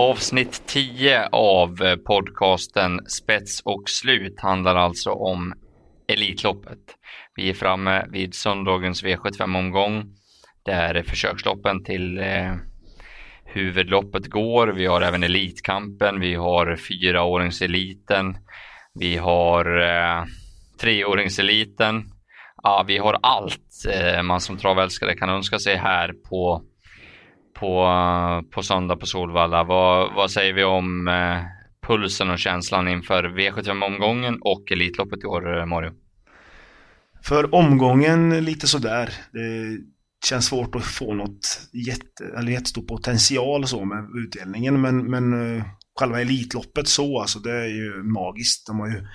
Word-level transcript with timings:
Avsnitt 0.00 0.66
10 0.66 1.28
av 1.32 1.82
eh, 1.82 1.96
podcasten 1.96 3.00
Spets 3.06 3.60
och 3.60 3.82
slut 3.90 4.40
handlar 4.40 4.76
alltså 4.76 5.10
om 5.10 5.54
Elitloppet. 6.08 6.78
Vi 7.34 7.50
är 7.50 7.54
framme 7.54 8.06
vid 8.10 8.34
söndagens 8.34 9.04
V75-omgång 9.04 10.04
där 10.64 11.02
försöksloppen 11.02 11.84
till 11.84 12.18
eh, 12.18 12.54
huvudloppet 13.44 14.26
går. 14.26 14.68
Vi 14.68 14.86
har 14.86 15.00
även 15.00 15.22
Elitkampen, 15.22 16.20
vi 16.20 16.34
har 16.34 16.76
fyraåringseliten, 16.76 18.36
vi 18.94 19.16
har 19.16 19.80
eh, 19.80 20.24
treåringseliten. 20.80 22.04
Ja, 22.62 22.84
vi 22.86 22.98
har 22.98 23.18
allt 23.22 23.86
eh, 23.92 24.22
man 24.22 24.40
som 24.40 24.56
travälskare 24.58 25.14
kan 25.14 25.30
önska 25.30 25.58
sig 25.58 25.76
här 25.76 26.12
på 26.28 26.62
på, 27.60 27.88
på 28.50 28.62
söndag 28.62 28.96
på 28.96 29.06
Solvalla. 29.06 29.64
Vad, 29.64 30.14
vad 30.14 30.30
säger 30.30 30.52
vi 30.52 30.64
om 30.64 31.08
eh, 31.08 31.38
pulsen 31.86 32.30
och 32.30 32.38
känslan 32.38 32.88
inför 32.88 33.24
V75-omgången 33.24 34.38
och 34.40 34.72
Elitloppet 34.72 35.24
i 35.24 35.26
år, 35.26 35.58
eh, 35.58 35.66
Mario? 35.66 35.90
För 37.22 37.54
omgången 37.54 38.44
lite 38.44 38.66
sådär. 38.66 39.10
Det 39.32 39.78
känns 40.24 40.46
svårt 40.46 40.74
att 40.74 40.84
få 40.84 41.14
något 41.14 41.60
jätte, 41.72 42.24
eller 42.38 42.52
jättestor 42.52 42.82
potential 42.82 43.66
så 43.66 43.84
med 43.84 44.08
utdelningen, 44.24 44.80
men, 44.80 45.10
men 45.10 45.32
uh, 45.32 45.62
själva 45.98 46.20
Elitloppet 46.20 46.88
så, 46.88 47.20
alltså 47.20 47.38
det 47.38 47.52
är 47.52 47.68
ju 47.68 48.02
magiskt. 48.02 48.66
De 48.66 48.80
har 48.80 48.88
ju 48.88 49.06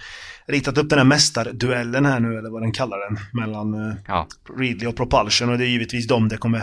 ritat 0.48 0.78
upp 0.78 0.90
den 0.90 1.00
här 1.00 1.06
mästarduellen 1.06 2.06
här 2.06 2.20
nu, 2.20 2.38
eller 2.38 2.50
vad 2.50 2.62
den 2.62 2.72
kallar 2.72 3.10
den, 3.10 3.18
mellan 3.34 3.74
uh, 3.74 3.96
ja. 4.08 4.28
Ridley 4.58 4.88
och 4.88 4.96
Propulsion 4.96 5.50
och 5.50 5.58
det 5.58 5.66
är 5.66 5.70
givetvis 5.70 6.08
de 6.08 6.30
det 6.30 6.38
kommer 6.38 6.62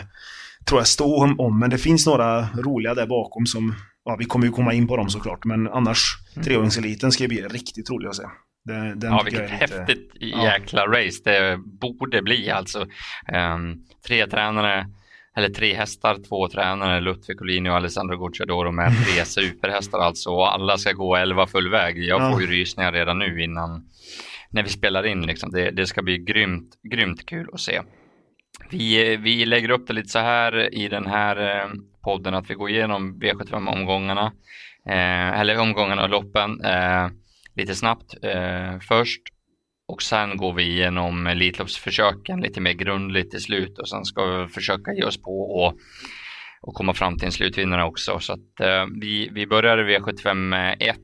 tror 0.69 0.81
jag 0.81 0.87
stå 0.87 1.25
om, 1.25 1.41
om. 1.41 1.59
Men 1.59 1.71
det 1.71 1.79
finns 1.79 2.07
några 2.07 2.43
roliga 2.43 2.95
där 2.95 3.07
bakom 3.07 3.47
som, 3.47 3.75
ja 4.05 4.17
vi 4.19 4.25
kommer 4.25 4.47
ju 4.47 4.53
komma 4.53 4.73
in 4.73 4.89
på 4.89 4.97
dem 4.97 5.11
såklart. 5.11 5.45
Men 5.45 5.69
annars, 5.69 6.17
mm. 6.35 6.45
treåringseliten 6.45 7.13
ska 7.13 7.25
ju 7.25 7.29
bli 7.29 7.43
riktigt 7.43 7.91
rolig 7.91 8.09
att 8.09 8.17
se. 8.17 8.23
Det, 8.65 9.07
ja, 9.07 9.23
vilket 9.25 9.43
lite, 9.43 9.55
häftigt 9.55 10.13
jäkla 10.21 10.81
ja. 10.81 10.87
race 10.87 11.21
det 11.25 11.59
borde 11.81 12.23
bli 12.23 12.51
alltså. 12.51 12.81
Um, 13.33 13.85
tre 14.07 14.27
tränare, 14.27 14.87
eller 15.37 15.49
tre 15.49 15.75
hästar, 15.75 16.17
två 16.29 16.49
tränare, 16.49 17.01
Ludvig 17.01 17.39
Collini 17.39 17.71
och 17.71 17.75
Alessandro 17.75 18.17
Gucciadoro 18.17 18.73
med 18.73 18.93
tre 19.07 19.25
superhästar 19.25 19.99
alltså. 19.99 20.31
Och 20.31 20.55
alla 20.55 20.79
ska 20.79 20.93
gå 20.93 21.17
11 21.17 21.47
full 21.47 21.71
väg. 21.71 21.99
Jag 21.99 22.21
ja. 22.21 22.33
får 22.33 22.41
ju 22.41 22.47
rysningar 22.47 22.93
redan 22.93 23.19
nu 23.19 23.43
innan, 23.43 23.85
när 24.51 24.63
vi 24.63 24.69
spelar 24.69 25.07
in 25.07 25.27
liksom. 25.27 25.51
Det, 25.51 25.71
det 25.71 25.87
ska 25.87 26.03
bli 26.03 26.19
grymt, 26.19 26.71
grymt 26.93 27.27
kul 27.27 27.49
att 27.53 27.61
se. 27.61 27.81
Vi, 28.71 29.17
vi 29.17 29.47
lägger 29.47 29.71
upp 29.71 29.87
det 29.87 29.93
lite 29.93 30.09
så 30.09 30.19
här 30.19 30.75
i 30.75 30.89
den 30.89 31.07
här 31.07 31.61
eh, 31.61 31.71
podden 32.05 32.35
att 32.35 32.51
vi 32.51 32.55
går 32.55 32.71
igenom 32.71 33.21
V75-omgångarna, 33.23 34.33
eh, 34.87 35.41
eller 35.41 35.61
omgångarna 35.61 36.03
och 36.03 36.11
loppen 36.11 36.65
eh, 36.65 37.09
lite 37.57 37.75
snabbt 37.75 38.15
eh, 38.23 38.79
först 38.89 39.21
och 39.89 40.03
sen 40.03 40.37
går 40.37 40.53
vi 40.53 40.63
igenom 40.63 41.27
Elitloppsförsöken 41.27 42.41
lite 42.41 42.61
mer 42.61 42.73
grundligt 42.73 43.35
i 43.35 43.41
slut 43.41 43.79
och 43.79 43.89
sen 43.89 44.05
ska 44.05 44.25
vi 44.25 44.49
försöka 44.49 44.93
ge 44.93 45.05
oss 45.05 45.23
på 45.23 45.41
och, 45.41 45.75
och 46.63 46.75
komma 46.75 46.95
fram 46.95 47.17
till 47.17 47.27
en 47.27 47.33
slutvinnare 47.33 47.85
också. 47.85 48.19
Så 48.19 48.33
att 48.33 48.61
eh, 48.61 48.87
vi, 49.01 49.29
vi 49.33 49.47
börjar 49.47 49.79
V75 49.79 50.77
1 50.81 50.97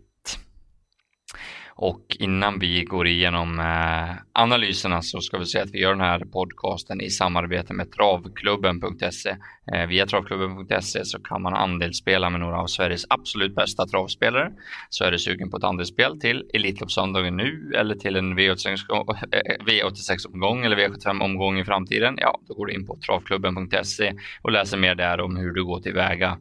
och 1.78 2.16
innan 2.18 2.58
vi 2.58 2.84
går 2.84 3.06
igenom 3.06 3.60
eh, 3.60 4.16
analyserna 4.32 5.02
så 5.02 5.20
ska 5.20 5.38
vi 5.38 5.46
säga 5.46 5.64
att 5.64 5.70
vi 5.70 5.78
gör 5.78 5.90
den 5.90 6.00
här 6.00 6.18
podcasten 6.18 7.00
i 7.00 7.10
samarbete 7.10 7.74
med 7.74 7.92
travklubben.se. 7.92 9.36
Eh, 9.72 9.86
via 9.86 10.06
travklubben.se 10.06 11.04
så 11.04 11.22
kan 11.22 11.42
man 11.42 11.54
andelsspela 11.54 12.30
med 12.30 12.40
några 12.40 12.60
av 12.60 12.66
Sveriges 12.66 13.06
absolut 13.08 13.54
bästa 13.54 13.86
travspelare. 13.86 14.52
Så 14.90 15.04
är 15.04 15.10
du 15.10 15.18
sugen 15.18 15.50
på 15.50 15.56
ett 15.56 15.64
andelsspel 15.64 16.20
till 16.20 16.50
Elitloppssöndagen 16.54 17.36
nu 17.36 17.72
eller 17.76 17.94
till 17.94 18.16
en 18.16 18.38
V86-omgång 18.38 20.60
eh, 20.60 20.66
eller 20.66 20.76
V75-omgång 20.76 21.58
i 21.58 21.64
framtiden. 21.64 22.18
Ja, 22.20 22.40
då 22.48 22.54
går 22.54 22.66
du 22.66 22.72
in 22.72 22.86
på 22.86 22.96
travklubben.se 23.06 24.14
och 24.42 24.52
läser 24.52 24.78
mer 24.78 24.94
där 24.94 25.20
om 25.20 25.36
hur 25.36 25.52
du 25.52 25.64
går 25.64 25.80
tillväga. 25.80 26.38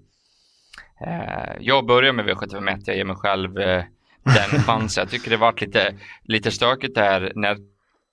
Jag 1.60 1.86
börjar 1.86 2.14
med 2.14 2.26
V751. 2.26 2.82
Jag 2.86 2.98
ger 2.98 3.06
mig 3.06 3.16
själv 3.16 3.58
den 4.26 4.62
chansen. 4.62 5.02
Jag 5.02 5.10
tycker 5.12 5.30
det 5.30 5.38
varit 5.38 5.62
lite, 5.62 5.96
lite 6.24 6.52
stökigt 6.52 6.96
där 6.96 7.32
när 7.36 7.58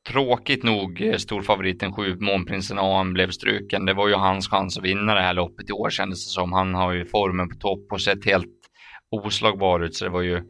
tråkigt 0.09 0.62
nog 0.62 1.03
eh, 1.03 1.17
storfavoriten 1.17 1.93
7 1.93 2.17
Månprinsen 2.21 2.78
AM 2.78 3.12
blev 3.12 3.31
struken. 3.31 3.87
Det 3.87 3.95
var 3.95 4.09
ju 4.09 4.15
hans 4.15 4.49
chans 4.49 4.78
att 4.78 4.84
vinna 4.84 5.15
det 5.15 5.23
här 5.23 5.34
loppet 5.34 5.71
i 5.71 5.73
år 5.73 5.91
kändes 5.91 6.27
det 6.27 6.31
som. 6.31 6.53
Han 6.53 6.75
har 6.75 6.93
ju 6.93 7.05
formen 7.05 7.49
på 7.49 7.56
topp 7.56 7.87
och 7.91 8.03
sett 8.03 8.25
helt 8.25 8.47
oslagbar 9.11 9.81
ut 9.81 9.95
så 9.95 10.05
det 10.05 10.11
var 10.11 10.23
ju 10.23 10.43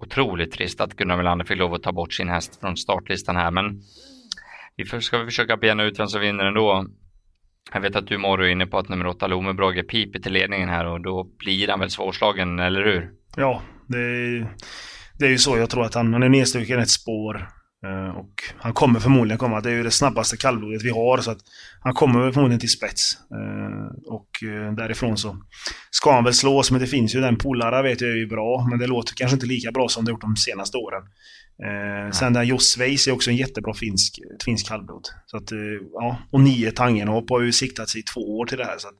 otroligt 0.00 0.52
trist 0.52 0.80
att 0.80 0.96
Gunnar 0.96 1.16
Melander 1.16 1.44
fick 1.44 1.58
lov 1.58 1.74
att 1.74 1.82
ta 1.82 1.92
bort 1.92 2.12
sin 2.12 2.28
häst 2.28 2.60
från 2.60 2.76
startlistan 2.76 3.36
här 3.36 3.50
men 3.50 3.80
vi 4.76 4.84
ska 5.00 5.24
försöka 5.24 5.56
bena 5.56 5.82
ut 5.82 5.98
vem 5.98 6.06
som 6.06 6.20
vinner 6.20 6.44
ändå. 6.44 6.86
Jag 7.72 7.80
vet 7.80 7.96
att 7.96 8.06
du 8.06 8.18
Morro 8.18 8.44
är 8.44 8.48
inne 8.48 8.66
på 8.66 8.78
att 8.78 8.88
nummer 8.88 9.06
8 9.06 9.26
Lomebrage 9.26 9.88
piper 9.88 10.18
till 10.18 10.32
ledningen 10.32 10.68
här 10.68 10.86
och 10.86 11.00
då 11.00 11.24
blir 11.38 11.68
han 11.68 11.80
väl 11.80 11.90
svårslagen, 11.90 12.58
eller 12.58 12.84
hur? 12.84 13.10
Ja, 13.36 13.62
det 13.86 13.98
är 13.98 14.46
det 15.18 15.26
är 15.26 15.30
ju 15.30 15.38
så 15.38 15.58
jag 15.58 15.70
tror 15.70 15.84
att 15.84 15.94
han, 15.94 16.12
han 16.12 16.22
är 16.22 16.28
nedstruken 16.28 16.80
ett 16.80 16.90
spår. 16.90 17.48
Eh, 17.86 18.16
och 18.16 18.42
han 18.56 18.72
kommer 18.72 19.00
förmodligen 19.00 19.38
komma. 19.38 19.60
Det 19.60 19.70
är 19.70 19.74
ju 19.74 19.82
det 19.82 19.90
snabbaste 19.90 20.36
kallblodet 20.36 20.82
vi 20.82 20.90
har 20.90 21.18
så 21.18 21.30
att 21.30 21.38
han 21.80 21.94
kommer 21.94 22.32
förmodligen 22.32 22.60
till 22.60 22.70
spets. 22.70 23.18
Eh, 23.30 24.12
och 24.12 24.28
eh, 24.42 24.72
därifrån 24.74 25.16
så 25.16 25.36
ska 25.90 26.12
han 26.12 26.24
väl 26.24 26.34
slås 26.34 26.70
men 26.70 26.80
det 26.80 26.86
finns 26.86 27.14
ju 27.14 27.20
den 27.20 27.36
Polara 27.36 27.82
vet 27.82 28.00
jag 28.00 28.10
är 28.10 28.16
ju 28.16 28.26
bra 28.26 28.66
men 28.70 28.78
det 28.78 28.86
låter 28.86 29.14
kanske 29.14 29.34
inte 29.34 29.46
lika 29.46 29.72
bra 29.72 29.88
som 29.88 30.04
det 30.04 30.10
gjort 30.10 30.20
de 30.20 30.36
senaste 30.36 30.76
åren. 30.76 31.02
Sen 32.12 32.32
den 32.32 32.46
Josveis 32.46 33.08
är 33.08 33.12
också 33.12 33.30
en 33.30 33.36
jättebra 33.36 33.74
finsk, 33.74 34.18
finsk 34.44 34.68
kallblod. 34.68 35.08
Så 35.26 35.36
att, 35.36 35.48
ja, 35.92 36.18
och 36.30 36.40
nio 36.40 36.70
Tangenhop 36.70 37.30
har 37.30 37.40
ju 37.40 37.52
siktat 37.52 37.88
sig 37.88 38.00
i 38.00 38.04
två 38.04 38.38
år 38.38 38.46
till 38.46 38.58
det 38.58 38.64
här. 38.64 38.78
Så 38.78 38.88
att, 38.88 38.94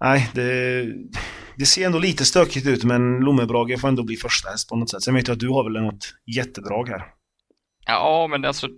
nej, 0.00 0.30
det, 0.34 0.86
det 1.56 1.66
ser 1.66 1.86
ändå 1.86 1.98
lite 1.98 2.24
stökigt 2.24 2.66
ut 2.66 2.84
men 2.84 3.20
Lommebrage 3.20 3.80
får 3.80 3.88
ändå 3.88 4.02
bli 4.02 4.16
första 4.16 4.50
häst 4.50 4.68
på 4.68 4.76
något 4.76 4.90
sätt. 4.90 5.02
Sen 5.02 5.14
vet 5.14 5.28
jag 5.28 5.34
att 5.34 5.40
du 5.40 5.48
har 5.48 5.64
väl 5.64 5.82
något 5.82 6.14
jättedrag 6.36 6.88
här. 6.88 7.02
Ja, 7.86 8.26
men 8.30 8.44
alltså, 8.44 8.68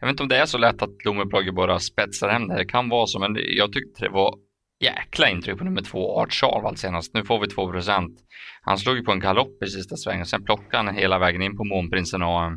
jag 0.00 0.06
vet 0.06 0.12
inte 0.12 0.22
om 0.22 0.28
det 0.28 0.36
är 0.36 0.46
så 0.46 0.58
lätt 0.58 0.82
att 0.82 1.04
Lommebrage 1.04 1.54
bara 1.54 1.78
spetsar 1.78 2.28
hem 2.28 2.48
det. 2.48 2.56
Det 2.56 2.64
kan 2.64 2.88
vara 2.88 3.06
så, 3.06 3.18
men 3.18 3.36
jag 3.56 3.72
tyckte 3.72 4.04
det 4.04 4.10
var 4.10 4.34
jäkla 4.80 5.30
intryck 5.30 5.58
på 5.58 5.64
nummer 5.64 5.82
två, 5.82 6.20
Art 6.20 6.32
Charval 6.32 6.76
senast. 6.76 7.14
Nu 7.14 7.24
får 7.24 7.40
vi 7.40 7.46
2 7.46 7.70
procent. 7.70 8.18
Han 8.62 8.78
slog 8.78 8.96
ju 8.96 9.02
på 9.02 9.12
en 9.12 9.20
galopp 9.20 9.62
i 9.62 9.66
sista 9.66 9.96
svängen, 9.96 10.26
sen 10.26 10.44
plockade 10.44 10.76
han 10.76 10.96
hela 10.96 11.18
vägen 11.18 11.42
in 11.42 11.56
på 11.56 11.64
Månprinsen 11.64 12.22
och 12.22 12.52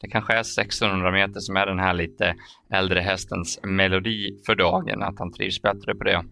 det 0.00 0.08
kanske 0.08 0.32
är 0.32 0.40
1600 0.40 1.12
meter 1.12 1.40
som 1.40 1.56
är 1.56 1.66
den 1.66 1.78
här 1.78 1.94
lite 1.94 2.34
äldre 2.72 3.00
hästens 3.00 3.60
melodi 3.62 4.42
för 4.46 4.54
dagen, 4.54 5.02
att 5.02 5.18
han 5.18 5.32
trivs 5.32 5.62
bättre 5.62 5.94
på 5.94 6.04
det 6.04 6.24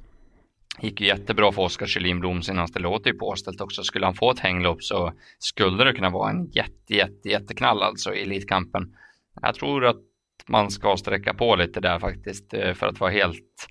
gick 0.81 1.01
ju 1.01 1.07
jättebra 1.07 1.53
för 1.53 1.63
Oskar 1.63 1.87
Kjellin 1.87 2.21
Blom 2.21 2.43
senast. 2.43 2.75
Det 2.75 2.81
låter 2.81 3.11
ju 3.11 3.19
påställt 3.19 3.61
också. 3.61 3.83
Skulle 3.83 4.07
han 4.07 4.15
få 4.15 4.31
ett 4.31 4.39
hänglopp 4.39 4.83
så 4.83 5.13
skulle 5.39 5.85
det 5.85 5.93
kunna 5.93 6.11
vara 6.11 6.31
en 6.31 6.51
jätte, 6.51 6.95
jätte, 6.95 7.29
jätteknall 7.29 7.83
alltså 7.83 8.15
i 8.15 8.23
Elitkampen. 8.23 8.97
Jag 9.43 9.55
tror 9.55 9.85
att 9.85 9.97
man 10.49 10.71
ska 10.71 10.97
sträcka 10.97 11.35
på 11.35 11.57
lite 11.57 11.81
där 11.81 11.99
faktiskt 11.99 12.55
eh, 12.55 12.75
för 12.75 12.87
att 12.87 13.01
vara 13.01 13.11
helt 13.11 13.69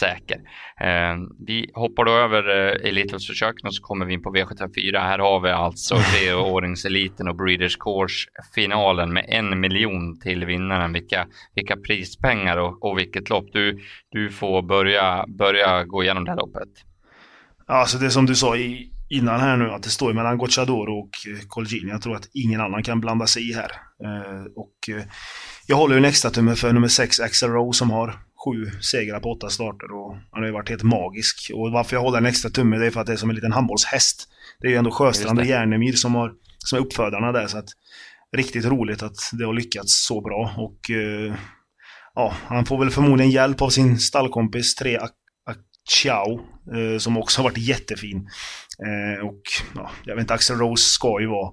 säker. 0.00 0.36
Eh, 0.80 1.16
vi 1.46 1.70
hoppar 1.74 2.04
då 2.04 2.12
över 2.12 2.48
eh, 2.48 2.88
Elitloppsförsöken 2.88 3.66
och 3.66 3.74
så 3.74 3.82
kommer 3.82 4.06
vi 4.06 4.14
in 4.14 4.22
på 4.22 4.34
V74. 4.34 4.98
Här 4.98 5.18
har 5.18 5.40
vi 5.40 5.50
alltså 5.50 5.96
treåringseliten 6.14 7.28
och 7.28 7.36
Breeders 7.36 7.76
Course-finalen 7.76 9.12
med 9.12 9.26
en 9.28 9.60
miljon 9.60 10.20
till 10.20 10.44
vinnaren. 10.44 10.92
Vilka, 10.92 11.26
vilka 11.54 11.76
prispengar 11.76 12.56
och, 12.56 12.84
och 12.84 12.98
vilket 12.98 13.28
lopp. 13.28 13.46
Du, 13.52 13.78
du 14.10 14.30
får 14.30 14.62
börja, 14.62 15.24
börja 15.38 15.84
gå 15.84 16.02
igenom 16.02 16.24
det 16.24 16.30
här 16.30 16.38
loppet. 16.38 16.68
Alltså 17.66 17.98
det 17.98 18.10
som 18.10 18.26
du 18.26 18.34
sa 18.34 18.56
i, 18.56 18.90
innan 19.10 19.40
här 19.40 19.56
nu, 19.56 19.70
att 19.70 19.82
det 19.82 19.90
står 19.90 20.12
mellan 20.12 20.38
Gocciadoro 20.38 20.98
och 20.98 21.10
Colgini. 21.48 21.90
Jag 21.90 22.02
tror 22.02 22.16
att 22.16 22.28
ingen 22.32 22.60
annan 22.60 22.82
kan 22.82 23.00
blanda 23.00 23.26
sig 23.26 23.50
i 23.50 23.54
här. 23.54 23.70
och 24.56 24.74
jag 25.66 25.76
håller 25.76 25.94
ju 25.94 25.98
en 25.98 26.04
extra 26.04 26.30
tumme 26.30 26.56
för 26.56 26.72
nummer 26.72 26.88
6, 26.88 27.20
Axel 27.20 27.50
Rowe, 27.50 27.72
som 27.72 27.90
har 27.90 28.18
sju 28.44 28.70
segrar 28.80 29.20
på 29.20 29.30
åtta 29.30 29.50
starter 29.50 29.92
och 29.92 30.16
han 30.30 30.42
har 30.42 30.46
ju 30.46 30.52
varit 30.52 30.68
helt 30.68 30.82
magisk. 30.82 31.50
Och 31.54 31.72
varför 31.72 31.96
jag 31.96 32.00
håller 32.00 32.18
en 32.18 32.26
extra 32.26 32.50
tumme 32.50 32.78
det 32.78 32.86
är 32.86 32.90
för 32.90 33.00
att 33.00 33.06
det 33.06 33.12
är 33.12 33.16
som 33.16 33.30
en 33.30 33.34
liten 33.34 33.52
handbollshäst. 33.52 34.28
Det 34.60 34.66
är 34.66 34.70
ju 34.70 34.76
ändå 34.76 34.90
Sjöstrand 34.90 35.38
och 35.38 35.44
Järnemyr 35.44 35.92
som, 35.92 36.14
har, 36.14 36.32
som 36.58 36.78
är 36.78 36.82
uppfödarna 36.82 37.32
där 37.32 37.46
så 37.46 37.58
att 37.58 37.68
riktigt 38.36 38.64
roligt 38.64 39.02
att 39.02 39.16
det 39.32 39.44
har 39.44 39.52
lyckats 39.52 40.06
så 40.06 40.20
bra 40.20 40.54
och 40.56 40.90
eh, 40.90 41.34
ja, 42.14 42.34
han 42.46 42.66
får 42.66 42.78
väl 42.78 42.90
förmodligen 42.90 43.30
hjälp 43.30 43.62
av 43.62 43.68
sin 43.68 43.98
stallkompis 43.98 44.74
3 44.74 44.98
Ciao, 45.88 46.40
eh, 46.74 46.98
som 46.98 47.16
också 47.16 47.38
har 47.38 47.44
varit 47.44 47.58
jättefin. 47.58 48.28
Eh, 48.86 49.26
och 49.26 49.42
ja, 49.74 49.90
jag 50.04 50.14
vet 50.14 50.22
inte, 50.22 50.34
Axel 50.34 50.56
Rose 50.56 50.84
ska 50.84 51.20
ju 51.20 51.26
vara 51.26 51.52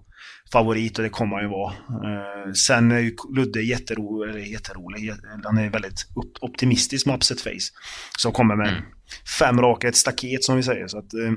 favorit 0.51 0.98
och 0.98 1.04
det 1.04 1.10
kommer 1.10 1.36
han 1.36 1.44
ju 1.44 1.50
vara. 1.50 1.74
Eh, 1.74 2.51
sen 2.54 2.92
är 2.92 3.00
ju 3.00 3.16
Ludde 3.36 3.62
jätterolig, 3.62 4.30
eller 4.30 4.40
jätterolig, 4.40 5.13
han 5.44 5.57
är 5.57 5.69
väldigt 5.69 6.07
optimistisk 6.42 7.06
med 7.06 7.16
upset 7.16 7.42
face. 7.42 7.74
Som 8.18 8.31
kommer 8.31 8.56
med 8.56 8.68
mm. 8.68 8.81
fem 9.40 9.62
raka, 9.62 9.88
ett 9.88 9.96
staket 9.96 10.44
som 10.44 10.56
vi 10.56 10.63
säger. 10.63 10.88
Så 10.88 10.98
att, 10.98 11.13
eh, 11.13 11.31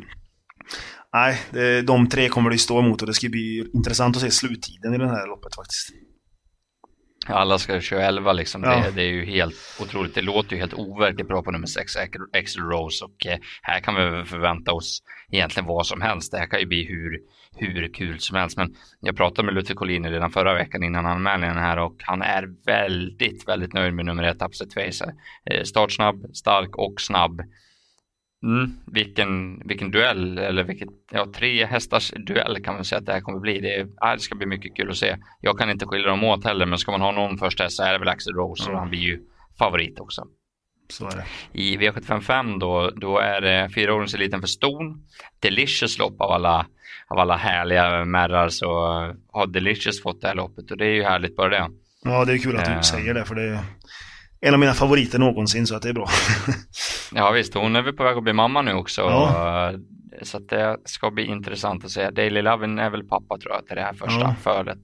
Nej, 1.14 1.38
de 1.82 2.08
tre 2.08 2.28
kommer 2.28 2.50
det 2.50 2.58
stå 2.58 2.78
emot 2.78 3.02
och 3.02 3.06
det 3.06 3.14
ska 3.14 3.28
bli 3.28 3.70
intressant 3.74 4.16
att 4.16 4.22
se 4.22 4.30
sluttiden 4.30 4.94
i 4.94 4.98
det 4.98 5.08
här 5.08 5.26
loppet 5.26 5.54
faktiskt. 5.54 5.90
Alla 7.26 7.58
ska 7.58 7.80
köra 7.80 8.06
11 8.06 8.32
liksom. 8.32 8.62
Ja. 8.62 8.82
Det, 8.84 8.90
det, 8.90 9.02
är 9.02 9.12
ju 9.12 9.24
helt 9.24 9.54
otroligt. 9.80 10.14
Det 10.14 10.22
låter 10.22 10.52
ju 10.52 10.58
helt 10.58 10.74
overkligt 10.74 11.28
bra 11.28 11.42
på 11.42 11.50
nummer 11.50 11.66
6, 11.66 11.92
Axel 12.32 12.62
Rose. 12.62 13.04
Och 13.04 13.26
eh, 13.26 13.38
här 13.62 13.80
kan 13.80 13.94
vi 13.94 14.24
förvänta 14.24 14.72
oss 14.72 15.02
egentligen 15.32 15.66
vad 15.66 15.86
som 15.86 16.00
helst. 16.00 16.32
Det 16.32 16.38
här 16.38 16.46
kan 16.46 16.60
ju 16.60 16.66
bli 16.66 16.84
hur, 16.84 17.18
hur 17.56 17.94
kul 17.94 18.18
som 18.18 18.36
helst. 18.36 18.56
Men 18.56 18.74
jag 19.00 19.16
pratade 19.16 19.46
med 19.46 19.54
Luther 19.54 19.74
Collini 19.74 20.10
redan 20.10 20.30
förra 20.30 20.54
veckan 20.54 20.82
innan 20.82 21.06
anmälningen 21.06 21.56
här 21.56 21.78
och 21.78 21.96
han 21.98 22.22
är 22.22 22.48
väldigt, 22.66 23.48
väldigt 23.48 23.72
nöjd 23.72 23.94
med 23.94 24.04
nummer 24.04 24.22
1, 24.22 24.42
Upset 24.42 24.74
Face. 24.74 25.12
Eh, 25.50 25.62
startsnabb, 25.62 26.24
stark 26.34 26.76
och 26.76 27.00
snabb. 27.00 27.42
Mm, 28.42 28.72
vilken, 28.86 29.62
vilken 29.68 29.90
duell, 29.90 30.38
eller 30.38 30.64
vilket, 30.64 30.88
ja, 31.12 31.26
tre 31.34 31.66
hästars 31.66 32.12
duell 32.26 32.62
kan 32.64 32.74
man 32.74 32.84
säga 32.84 32.98
att 32.98 33.06
det 33.06 33.12
här 33.12 33.20
kommer 33.20 33.40
bli. 33.40 33.60
Det, 33.60 33.86
ja, 33.96 34.14
det 34.14 34.20
ska 34.20 34.34
bli 34.34 34.46
mycket 34.46 34.76
kul 34.76 34.90
att 34.90 34.96
se. 34.96 35.16
Jag 35.40 35.58
kan 35.58 35.70
inte 35.70 35.86
skilja 35.86 36.08
dem 36.08 36.24
åt 36.24 36.44
heller, 36.44 36.66
men 36.66 36.78
ska 36.78 36.92
man 36.92 37.00
ha 37.00 37.12
någon 37.12 37.38
första 37.38 37.64
häst 37.64 37.76
så 37.76 37.82
är 37.82 37.92
det 37.92 37.98
väl 37.98 38.08
Axel 38.08 38.34
Rose 38.34 38.64
mm. 38.64 38.74
och 38.74 38.80
han 38.80 38.90
blir 38.90 39.00
ju 39.00 39.20
favorit 39.58 40.00
också. 40.00 40.24
Är. 41.00 41.24
I 41.52 41.76
V755 41.76 42.58
då, 42.58 42.90
då 42.90 43.18
är 43.18 43.40
det 43.40 43.70
fyraåringseliten 43.74 44.40
för 44.40 44.48
ston. 44.48 45.06
Delicious 45.40 45.98
lopp 45.98 46.20
av 46.20 46.30
alla, 46.30 46.66
av 47.08 47.18
alla 47.18 47.36
härliga 47.36 48.04
märrar 48.04 48.48
så 48.48 48.66
har 49.32 49.46
Delicious 49.46 50.02
fått 50.02 50.20
det 50.20 50.28
här 50.28 50.34
loppet 50.34 50.70
och 50.70 50.76
det 50.76 50.86
är 50.86 50.94
ju 50.94 51.02
härligt 51.02 51.36
bara 51.36 51.48
det. 51.48 51.70
Ja, 52.04 52.24
det 52.24 52.32
är 52.32 52.38
kul 52.38 52.56
att 52.56 52.64
du 52.64 52.72
uh, 52.72 52.80
säger 52.80 53.14
det 53.14 53.24
för 53.24 53.34
det 53.34 53.42
är 53.42 53.58
en 54.40 54.54
av 54.54 54.60
mina 54.60 54.74
favoriter 54.74 55.18
någonsin 55.18 55.66
så 55.66 55.74
att 55.76 55.82
det 55.82 55.88
är 55.88 55.92
bra. 55.92 56.08
ja 57.14 57.30
visst, 57.30 57.54
hon 57.54 57.76
är 57.76 57.82
väl 57.82 57.92
på 57.92 58.04
väg 58.04 58.16
att 58.16 58.22
bli 58.22 58.32
mamma 58.32 58.62
nu 58.62 58.72
också. 58.72 59.00
Ja. 59.00 59.72
Så 60.22 60.36
att 60.36 60.48
det 60.48 60.76
ska 60.84 61.10
bli 61.10 61.24
intressant 61.24 61.84
att 61.84 61.90
se. 61.90 62.10
Daily 62.10 62.42
Lovin 62.42 62.78
är 62.78 62.90
väl 62.90 63.04
pappa 63.04 63.38
tror 63.38 63.54
jag 63.54 63.66
till 63.66 63.76
det 63.76 63.82
här 63.82 63.92
första 63.92 64.20
ja. 64.20 64.34
fölet. 64.42 64.78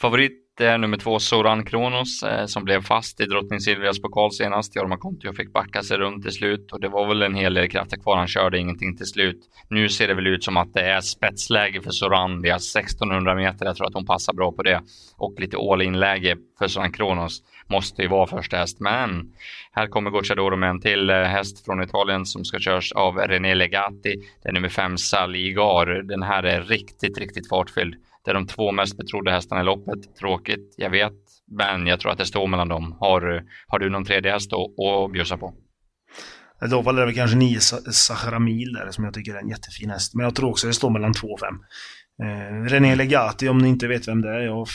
Favorit 0.00 0.60
är 0.60 0.78
nummer 0.78 0.96
två 0.96 1.18
Soran 1.18 1.64
Kronos 1.64 2.22
eh, 2.22 2.46
som 2.46 2.64
blev 2.64 2.82
fast 2.82 3.20
i 3.20 3.24
Drottning 3.24 3.60
Silvias 3.60 4.02
pokal 4.02 4.32
senast. 4.32 4.76
Jorma 4.76 4.96
Kontio 4.96 5.32
fick 5.32 5.52
backa 5.52 5.82
sig 5.82 5.96
runt 5.96 6.22
till 6.22 6.32
slut 6.32 6.72
och 6.72 6.80
det 6.80 6.88
var 6.88 7.08
väl 7.08 7.22
en 7.22 7.34
hel 7.34 7.54
del 7.54 7.70
krafter 7.70 7.96
kvar. 7.96 8.16
Han 8.16 8.28
körde 8.28 8.58
ingenting 8.58 8.96
till 8.96 9.06
slut. 9.06 9.40
Nu 9.68 9.88
ser 9.88 10.08
det 10.08 10.14
väl 10.14 10.26
ut 10.26 10.44
som 10.44 10.56
att 10.56 10.74
det 10.74 10.80
är 10.80 11.00
spetsläge 11.00 11.80
för 11.80 11.90
Soran. 11.90 12.42
Det 12.42 12.48
är 12.48 12.56
1600 12.56 13.34
meter. 13.34 13.66
Jag 13.66 13.76
tror 13.76 13.86
att 13.86 13.94
hon 13.94 14.06
passar 14.06 14.32
bra 14.32 14.52
på 14.52 14.62
det 14.62 14.80
och 15.16 15.40
lite 15.40 15.56
all 15.56 15.82
in 15.82 16.00
läge 16.00 16.36
för 16.58 16.68
Soran 16.68 16.92
Kronos 16.92 17.42
måste 17.68 18.02
ju 18.02 18.08
vara 18.08 18.26
första 18.26 18.56
häst. 18.56 18.80
Men 18.80 19.32
här 19.72 19.86
kommer 19.86 20.10
Gocciadoro 20.10 20.56
med 20.56 20.70
en 20.70 20.80
till 20.80 21.10
eh, 21.10 21.16
häst 21.16 21.64
från 21.64 21.82
Italien 21.82 22.26
som 22.26 22.44
ska 22.44 22.58
köras 22.58 22.92
av 22.92 23.16
René 23.16 23.54
Legati. 23.54 24.14
Det 24.42 24.48
är 24.48 24.52
nummer 24.52 24.68
fem 24.68 24.98
Saligar. 24.98 26.02
Den 26.02 26.22
här 26.22 26.42
är 26.42 26.60
riktigt, 26.60 27.18
riktigt 27.18 27.48
fartfylld. 27.48 27.94
Det 28.24 28.30
är 28.30 28.34
de 28.34 28.46
två 28.46 28.72
mest 28.72 28.96
betrodda 28.96 29.30
hästarna 29.30 29.60
i 29.60 29.64
loppet. 29.64 30.16
Tråkigt, 30.16 30.74
jag 30.76 30.90
vet, 30.90 31.12
men 31.50 31.86
jag 31.86 32.00
tror 32.00 32.12
att 32.12 32.18
det 32.18 32.26
står 32.26 32.46
mellan 32.46 32.68
dem. 32.68 32.96
Har, 33.00 33.44
har 33.66 33.78
du 33.78 33.90
någon 33.90 34.04
tredje 34.04 34.32
häst 34.32 34.52
att, 34.52 34.84
att 34.84 35.12
bjussa 35.12 35.36
på? 35.36 35.54
I 36.66 36.68
så 36.68 36.90
är 36.90 37.06
det 37.06 37.12
kanske 37.12 37.36
nio 37.36 37.60
Saharamil 37.60 38.72
där 38.72 38.90
som 38.90 39.04
jag 39.04 39.14
tycker 39.14 39.34
är 39.34 39.38
en 39.38 39.48
jättefin 39.48 39.90
häst. 39.90 40.14
Men 40.14 40.24
jag 40.24 40.34
tror 40.34 40.50
också 40.50 40.66
det 40.66 40.72
står 40.72 40.90
mellan 40.90 41.12
två 41.12 41.28
och 41.28 41.40
fem. 41.40 41.54
Eh, 42.22 42.64
René 42.64 42.94
Legati, 42.94 43.48
om 43.48 43.58
ni 43.58 43.68
inte 43.68 43.88
vet 43.88 44.08
vem 44.08 44.22
det 44.22 44.28
är. 44.28 44.40
Jag 44.40 44.66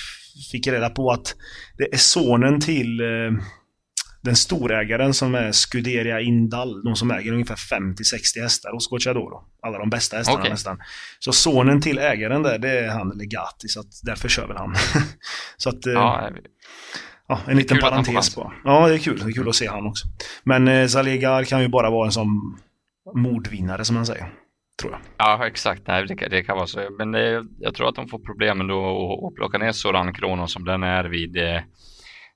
fick 0.52 0.68
reda 0.68 0.90
på 0.90 1.12
att 1.12 1.36
det 1.78 1.94
är 1.94 1.98
sonen 1.98 2.60
till 2.60 3.00
eh, 3.00 3.44
den 4.24 4.36
storägaren 4.36 5.14
som 5.14 5.36
är 5.36 5.52
Scuderia 5.52 6.22
Indal, 6.22 6.84
de 6.84 6.96
som 6.96 7.12
äger 7.12 7.32
ungefär 7.34 7.56
50-60 7.56 8.42
hästar 8.42 8.72
hos 8.72 8.88
Gocciadoro. 8.88 9.44
Alla 9.62 9.78
de 9.78 9.90
bästa 9.90 10.18
hästarna 10.18 10.40
okay. 10.40 10.52
nästan. 10.52 10.78
Så 11.20 11.32
sonen 11.32 11.82
till 11.82 11.98
ägaren 11.98 12.44
där, 12.44 12.58
det 12.58 12.80
är 12.80 12.90
han 12.90 13.10
Legati, 13.10 13.68
så 13.68 13.80
att 13.80 14.00
därför 14.04 14.30
kör 14.30 14.48
väl 14.48 14.58
han. 14.58 14.76
så 15.58 15.70
att... 15.70 15.86
Eh, 15.86 15.94
ja, 15.94 16.30
ja, 17.28 17.42
en 17.48 17.58
liten 17.58 17.80
parentes 17.80 18.36
på. 18.36 18.54
Ja, 18.64 18.88
det 18.88 18.94
är 18.94 18.98
kul. 18.98 19.20
Det 19.20 19.26
är 19.26 19.34
kul 19.34 19.50
att 19.50 19.56
se 19.56 19.68
han 19.68 19.88
också. 19.88 20.08
Men 20.44 20.68
eh, 20.68 20.88
Zalegar 20.88 21.44
kan 21.44 21.62
ju 21.62 21.68
bara 21.68 21.90
vara 21.90 22.06
en 22.06 22.12
sån 22.12 22.58
mordvinnare 23.16 23.86
som 23.86 23.96
man 23.96 24.06
säger. 24.06 24.34
Tror 24.82 24.92
jag. 24.92 25.02
Ja, 25.18 25.48
exakt. 25.48 25.88
Nej, 25.88 26.06
det, 26.08 26.28
det 26.30 26.44
kan 26.44 26.56
vara 26.56 26.68
så. 26.68 26.88
Men 26.98 27.12
det, 27.12 27.46
jag 27.60 27.76
tror 27.76 27.90
att 27.90 27.96
de 27.96 28.08
får 28.08 28.20
problem 28.20 28.62
ändå 28.62 29.28
att 29.28 29.36
plocka 29.36 29.58
ner 29.58 29.72
Soran 29.72 30.14
Kronos 30.14 30.54
som 30.54 30.66
den 30.66 30.84
är 30.84 31.04
vid 31.04 31.38
eh, 31.38 31.62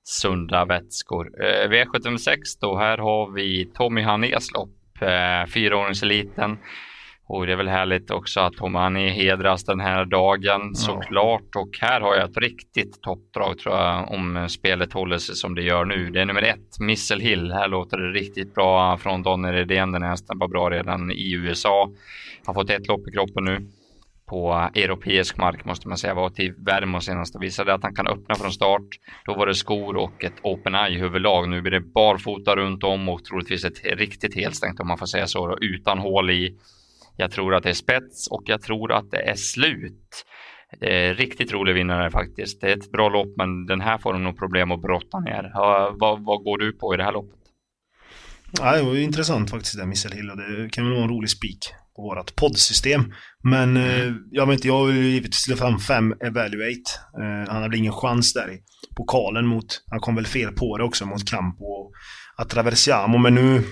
sunda 0.04 0.64
vätskor. 0.64 1.44
Eh, 1.44 1.68
V756, 1.68 2.36
då, 2.60 2.78
här 2.78 2.98
har 2.98 3.30
vi 3.32 3.70
Tommy 3.74 4.02
Hanés 4.02 4.52
lopp, 4.52 5.02
eh, 5.02 5.50
fyraåringseliten. 5.50 6.58
Och 7.28 7.46
det 7.46 7.52
är 7.52 7.56
väl 7.56 7.68
härligt 7.68 8.10
också 8.10 8.40
att 8.40 8.58
Hané 8.58 9.08
hedras 9.08 9.64
den 9.64 9.80
här 9.80 10.04
dagen 10.04 10.74
såklart. 10.74 11.56
Och 11.56 11.78
här 11.80 12.00
har 12.00 12.14
jag 12.14 12.30
ett 12.30 12.36
riktigt 12.36 13.02
toppdrag 13.02 13.58
tror 13.58 13.74
jag 13.74 14.10
om 14.10 14.48
spelet 14.48 14.92
håller 14.92 15.18
sig 15.18 15.34
som 15.34 15.54
det 15.54 15.62
gör 15.62 15.84
nu. 15.84 16.10
Det 16.10 16.20
är 16.20 16.24
nummer 16.24 16.42
ett, 16.42 16.80
Missile 16.80 17.22
Hill. 17.22 17.52
Här 17.52 17.68
låter 17.68 17.98
det 17.98 18.08
riktigt 18.08 18.54
bra 18.54 18.96
från 18.96 19.22
Donny 19.22 19.52
Redén. 19.52 19.92
Den 19.92 20.02
hästen 20.02 20.38
var 20.38 20.48
bra 20.48 20.70
redan 20.70 21.10
i 21.10 21.32
USA. 21.32 21.90
Har 22.46 22.54
fått 22.54 22.70
ett 22.70 22.88
lopp 22.88 23.08
i 23.08 23.12
kroppen 23.12 23.44
nu 23.44 23.66
på 24.28 24.70
europeisk 24.74 25.36
mark 25.36 25.64
måste 25.64 25.88
man 25.88 25.98
säga 25.98 26.14
var 26.14 26.30
till 26.30 26.54
Värmo 26.56 27.00
senast 27.00 27.36
och 27.36 27.42
visade 27.42 27.74
att 27.74 27.82
han 27.82 27.94
kan 27.94 28.06
öppna 28.06 28.34
från 28.34 28.52
start. 28.52 28.88
Då 29.26 29.34
var 29.34 29.46
det 29.46 29.54
skor 29.54 29.96
och 29.96 30.24
ett 30.24 30.40
open 30.42 30.74
eye 30.74 30.98
huvudlag. 30.98 31.48
Nu 31.48 31.60
blir 31.60 31.72
det 31.72 31.80
barfota 31.80 32.56
runt 32.56 32.84
om 32.84 33.08
och 33.08 33.24
troligtvis 33.24 33.64
ett 33.64 33.84
riktigt 33.84 34.34
helstängt 34.34 34.80
om 34.80 34.88
man 34.88 34.98
får 34.98 35.06
säga 35.06 35.26
så 35.26 35.58
utan 35.60 35.98
hål 35.98 36.30
i. 36.30 36.58
Jag 37.20 37.30
tror 37.30 37.54
att 37.54 37.62
det 37.62 37.68
är 37.68 37.74
spets 37.74 38.28
och 38.30 38.42
jag 38.46 38.62
tror 38.62 38.92
att 38.92 39.10
det 39.10 39.22
är 39.22 39.34
slut. 39.34 40.24
Eh, 40.80 41.14
riktigt 41.14 41.52
rolig 41.52 41.74
vinnare 41.74 42.10
faktiskt. 42.10 42.60
Det 42.60 42.66
är 42.66 42.76
ett 42.76 42.92
bra 42.92 43.08
lopp 43.08 43.34
men 43.36 43.66
den 43.66 43.80
här 43.80 43.98
får 43.98 44.12
de 44.12 44.24
nog 44.24 44.38
problem 44.38 44.72
att 44.72 44.82
brotta 44.82 45.20
ner. 45.20 45.50
Ha, 45.54 45.96
vad, 46.00 46.24
vad 46.24 46.44
går 46.44 46.58
du 46.58 46.72
på 46.72 46.94
i 46.94 46.96
det 46.96 47.04
här 47.04 47.12
loppet? 47.12 47.38
Ja, 48.58 48.76
det 48.76 48.82
var 48.82 48.96
intressant 48.96 49.50
faktiskt 49.50 49.78
det 49.78 49.86
Missile 49.86 50.16
Hill 50.16 50.30
och 50.30 50.36
det 50.36 50.68
kan 50.72 50.84
väl 50.84 50.94
vara 50.94 51.04
en 51.04 51.10
rolig 51.10 51.30
spik 51.30 51.58
på 51.96 52.02
vårt 52.02 52.36
poddsystem. 52.36 53.12
Men 53.42 53.76
eh, 53.76 54.12
jag 54.30 54.46
vet 54.46 54.54
inte, 54.54 54.68
jag 54.68 54.86
vill 54.86 54.96
givetvis 54.96 55.48
lyfta 55.48 55.64
fram 55.64 55.78
5 55.78 56.14
Evaluate. 56.20 56.90
Eh, 57.20 57.52
han 57.52 57.62
hade 57.62 57.76
ingen 57.76 57.92
chans 57.92 58.32
där 58.32 58.52
i 58.52 58.58
pokalen 58.96 59.46
mot, 59.46 59.82
han 59.90 60.00
kom 60.00 60.14
väl 60.14 60.26
fel 60.26 60.52
på 60.52 60.78
det 60.78 60.84
också, 60.84 61.06
mot 61.06 61.30
Campo 61.30 61.64
och 61.64 61.92
Attraversiamo. 62.36 63.18
Men 63.18 63.34
nu 63.34 63.64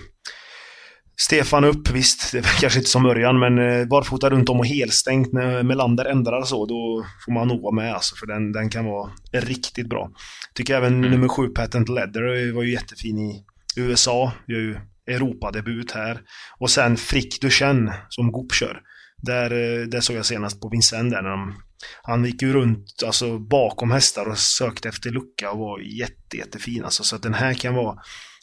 Stefan 1.18 1.64
upp, 1.64 1.90
visst, 1.90 2.32
det 2.32 2.38
är 2.38 2.60
kanske 2.60 2.78
inte 2.78 2.90
som 2.90 3.06
Örjan, 3.06 3.38
men 3.38 3.58
eh, 3.58 3.86
barfota 3.86 4.30
runt 4.30 4.48
om 4.48 4.60
och 4.60 4.66
helstängt 4.66 5.32
när 5.32 5.62
Melander 5.62 6.04
ändrar 6.04 6.42
så, 6.42 6.66
då 6.66 7.06
får 7.24 7.32
man 7.32 7.48
nog 7.48 7.62
vara 7.62 7.74
med 7.74 7.94
alltså, 7.94 8.16
för 8.16 8.26
den, 8.26 8.52
den 8.52 8.70
kan 8.70 8.84
vara 8.84 9.10
riktigt 9.32 9.88
bra. 9.88 10.10
Tycker 10.54 10.74
även 10.74 10.94
mm. 10.94 11.10
nummer 11.10 11.28
7 11.28 11.48
Patent 11.48 11.88
Leather 11.88 12.52
var 12.52 12.62
ju 12.62 12.72
jättefin 12.72 13.18
i 13.18 13.44
USA, 13.76 14.32
gör 14.46 14.58
ju 14.58 14.76
Europadebut 15.06 15.92
här. 15.92 16.20
Och 16.58 16.70
sen 16.70 16.96
Frick 16.96 17.40
Duchenne 17.40 17.94
som 18.08 18.32
Goop 18.32 18.54
kör. 18.54 18.80
Där, 19.22 19.50
eh, 19.50 19.86
där 19.86 20.00
såg 20.00 20.16
jag 20.16 20.26
senast 20.26 20.60
på 20.60 20.68
Vincennes 20.68 21.12
där 21.12 21.22
när 21.22 21.30
de, 21.30 21.54
han 22.02 22.24
gick 22.24 22.42
ju 22.42 22.52
runt 22.52 23.02
alltså, 23.06 23.38
bakom 23.38 23.90
hästar 23.90 24.28
och 24.28 24.38
sökte 24.38 24.88
efter 24.88 25.10
lucka 25.10 25.50
och 25.50 25.58
var 25.58 25.80
jätte, 25.80 26.36
jättefin 26.36 26.84
alltså. 26.84 27.02
Så 27.02 27.16
att 27.16 27.22
den 27.22 27.34
här 27.34 27.54
kan 27.54 27.74
vara 27.74 27.96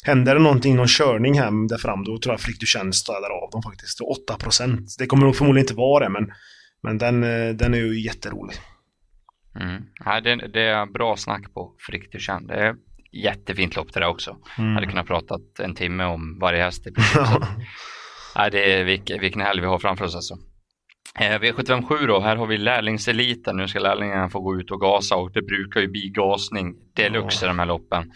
Händer 0.05 0.35
det 0.35 0.41
någonting, 0.41 0.75
någon 0.75 0.87
körning 0.87 1.39
hem 1.39 1.67
där 1.67 1.77
fram, 1.77 2.03
då 2.03 2.17
tror 2.17 2.33
jag 2.33 2.39
Frick 2.41 2.59
Duchenne 2.59 2.93
städar 2.93 3.29
av 3.43 3.49
dem 3.51 3.61
faktiskt. 3.61 3.99
8% 4.29 4.85
Det 4.99 5.05
kommer 5.05 5.25
nog 5.25 5.35
förmodligen 5.35 5.63
inte 5.63 5.73
vara 5.73 6.03
det, 6.03 6.09
men, 6.09 6.31
men 6.83 6.97
den, 6.97 7.23
eh, 7.23 7.55
den 7.55 7.73
är 7.73 7.77
ju 7.77 8.01
jätterolig. 8.01 8.55
Mm. 9.59 9.83
Ja, 10.05 10.21
det, 10.21 10.35
det 10.35 10.61
är 10.61 10.85
bra 10.85 11.15
snack 11.17 11.53
på 11.53 11.75
Frick 11.79 12.11
Duchenne. 12.11 12.53
Det 12.53 12.59
är 12.59 12.75
jättefint 13.11 13.75
lopp 13.75 13.93
det 13.93 13.99
där 13.99 14.07
också. 14.07 14.37
Mm. 14.57 14.75
Hade 14.75 14.87
kunnat 14.87 15.07
prata 15.07 15.39
en 15.59 15.75
timme 15.75 16.05
om 16.05 16.39
varje 16.41 16.63
häst. 16.63 16.87
ja, 18.35 18.49
det 18.49 18.73
är 18.73 18.83
vilken, 18.83 19.19
vilken 19.19 19.41
helg 19.41 19.61
vi 19.61 19.67
har 19.67 19.79
framför 19.79 20.05
oss 20.05 20.15
alltså. 20.15 20.37
Eh, 21.19 21.39
V757 21.39 22.07
då, 22.07 22.19
här 22.19 22.35
har 22.35 22.47
vi 22.47 22.57
lärlingseliten. 22.57 23.57
Nu 23.57 23.67
ska 23.67 23.79
lärlingarna 23.79 24.29
få 24.29 24.39
gå 24.39 24.59
ut 24.59 24.71
och 24.71 24.81
gasa 24.81 25.15
och 25.15 25.31
det 25.31 25.41
brukar 25.41 25.81
ju 25.81 25.87
bli 25.87 26.09
gasning 26.09 26.75
deluxe 26.95 27.45
i 27.45 27.47
de 27.47 27.59
här 27.59 27.65
loppen. 27.65 28.11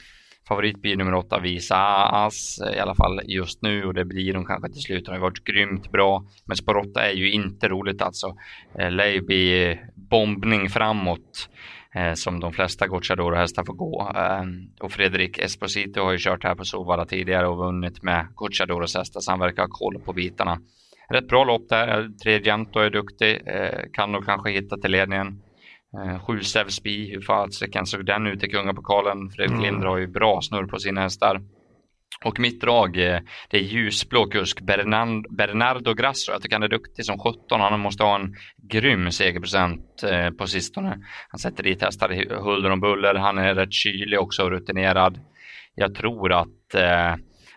Favorit 0.47 0.81
blir 0.81 0.95
nummer 0.95 1.13
åtta 1.13 1.39
Visa 1.39 1.77
As 2.25 2.59
i 2.75 2.79
alla 2.79 2.95
fall 2.95 3.21
just 3.25 3.61
nu 3.61 3.85
och 3.85 3.93
det 3.93 4.05
blir 4.05 4.33
de 4.33 4.45
kanske 4.45 4.69
till 4.69 4.81
slut. 4.81 5.05
De 5.05 5.11
har 5.11 5.19
varit 5.19 5.43
grymt 5.43 5.91
bra. 5.91 6.23
Men 6.45 6.57
spår 6.57 6.77
8 6.77 7.01
är 7.01 7.13
ju 7.13 7.31
inte 7.31 7.67
roligt 7.67 8.01
alltså. 8.01 8.35
Eh, 8.79 8.91
lär 8.91 9.07
ju 9.07 9.21
bli 9.21 9.79
bombning 9.95 10.69
framåt 10.69 11.49
eh, 11.95 12.13
som 12.13 12.39
de 12.39 12.53
flesta 12.53 12.87
Gocciadoro-hästar 12.87 13.65
får 13.65 13.73
gå. 13.73 14.11
Eh, 14.15 14.43
och 14.79 14.91
Fredrik 14.91 15.39
Esposito 15.39 16.01
har 16.01 16.11
ju 16.11 16.17
kört 16.17 16.43
här 16.43 16.55
på 16.55 16.65
Solvalla 16.65 17.05
tidigare 17.05 17.47
och 17.47 17.57
vunnit 17.57 18.03
med 18.03 18.27
Gocciadoros 18.35 18.95
hästar 18.95 19.19
så 19.19 19.31
han 19.31 19.39
verkar 19.39 19.61
ha 19.63 19.69
koll 19.69 19.99
på 19.99 20.13
bitarna. 20.13 20.59
Rätt 21.09 21.27
bra 21.27 21.43
lopp 21.43 21.69
där. 21.69 22.09
Tredjento 22.23 22.79
är 22.79 22.89
duktig, 22.89 23.41
eh, 23.45 23.79
kan 23.93 24.11
nog 24.11 24.25
kanske 24.25 24.51
hitta 24.51 24.77
till 24.77 24.91
ledningen. 24.91 25.41
Eh, 25.97 26.19
sju 26.19 26.43
Sevsby, 26.43 27.11
hur 27.11 27.21
fasiken 27.21 27.85
såg 27.85 28.05
den 28.05 28.27
ut 28.27 28.43
i 28.43 28.49
kungapokalen? 28.49 29.29
Fredrik 29.29 29.51
mm. 29.51 29.63
Linder 29.63 29.87
har 29.87 29.97
ju 29.97 30.07
bra 30.07 30.41
snurr 30.41 30.65
på 30.65 30.79
sina 30.79 31.01
hästar. 31.01 31.41
Och 32.25 32.39
mitt 32.39 32.61
drag, 32.61 32.97
eh, 32.97 33.19
det 33.49 33.57
är 33.57 33.61
ljusblå 33.61 34.25
kusk 34.25 34.61
Bernardo 35.29 35.93
Grasso. 35.93 36.31
Jag 36.31 36.41
tycker 36.41 36.55
han 36.55 36.63
är 36.63 36.67
duktig 36.67 37.05
som 37.05 37.19
17. 37.19 37.59
Han 37.59 37.79
måste 37.79 38.03
ha 38.03 38.15
en 38.15 38.35
grym 38.71 39.11
segerprocent 39.11 40.03
eh, 40.03 40.29
på 40.29 40.47
sistone. 40.47 40.97
Han 41.29 41.39
sätter 41.39 41.63
dit 41.63 41.81
hästar 41.81 42.39
huller 42.43 42.69
om 42.69 42.79
buller. 42.79 43.15
Han 43.15 43.37
är 43.37 43.55
rätt 43.55 43.73
kylig 43.73 44.19
också 44.19 44.43
och 44.43 44.51
rutinerad. 44.51 45.19
Jag 45.75 45.95
tror 45.95 46.33
att, 46.33 46.75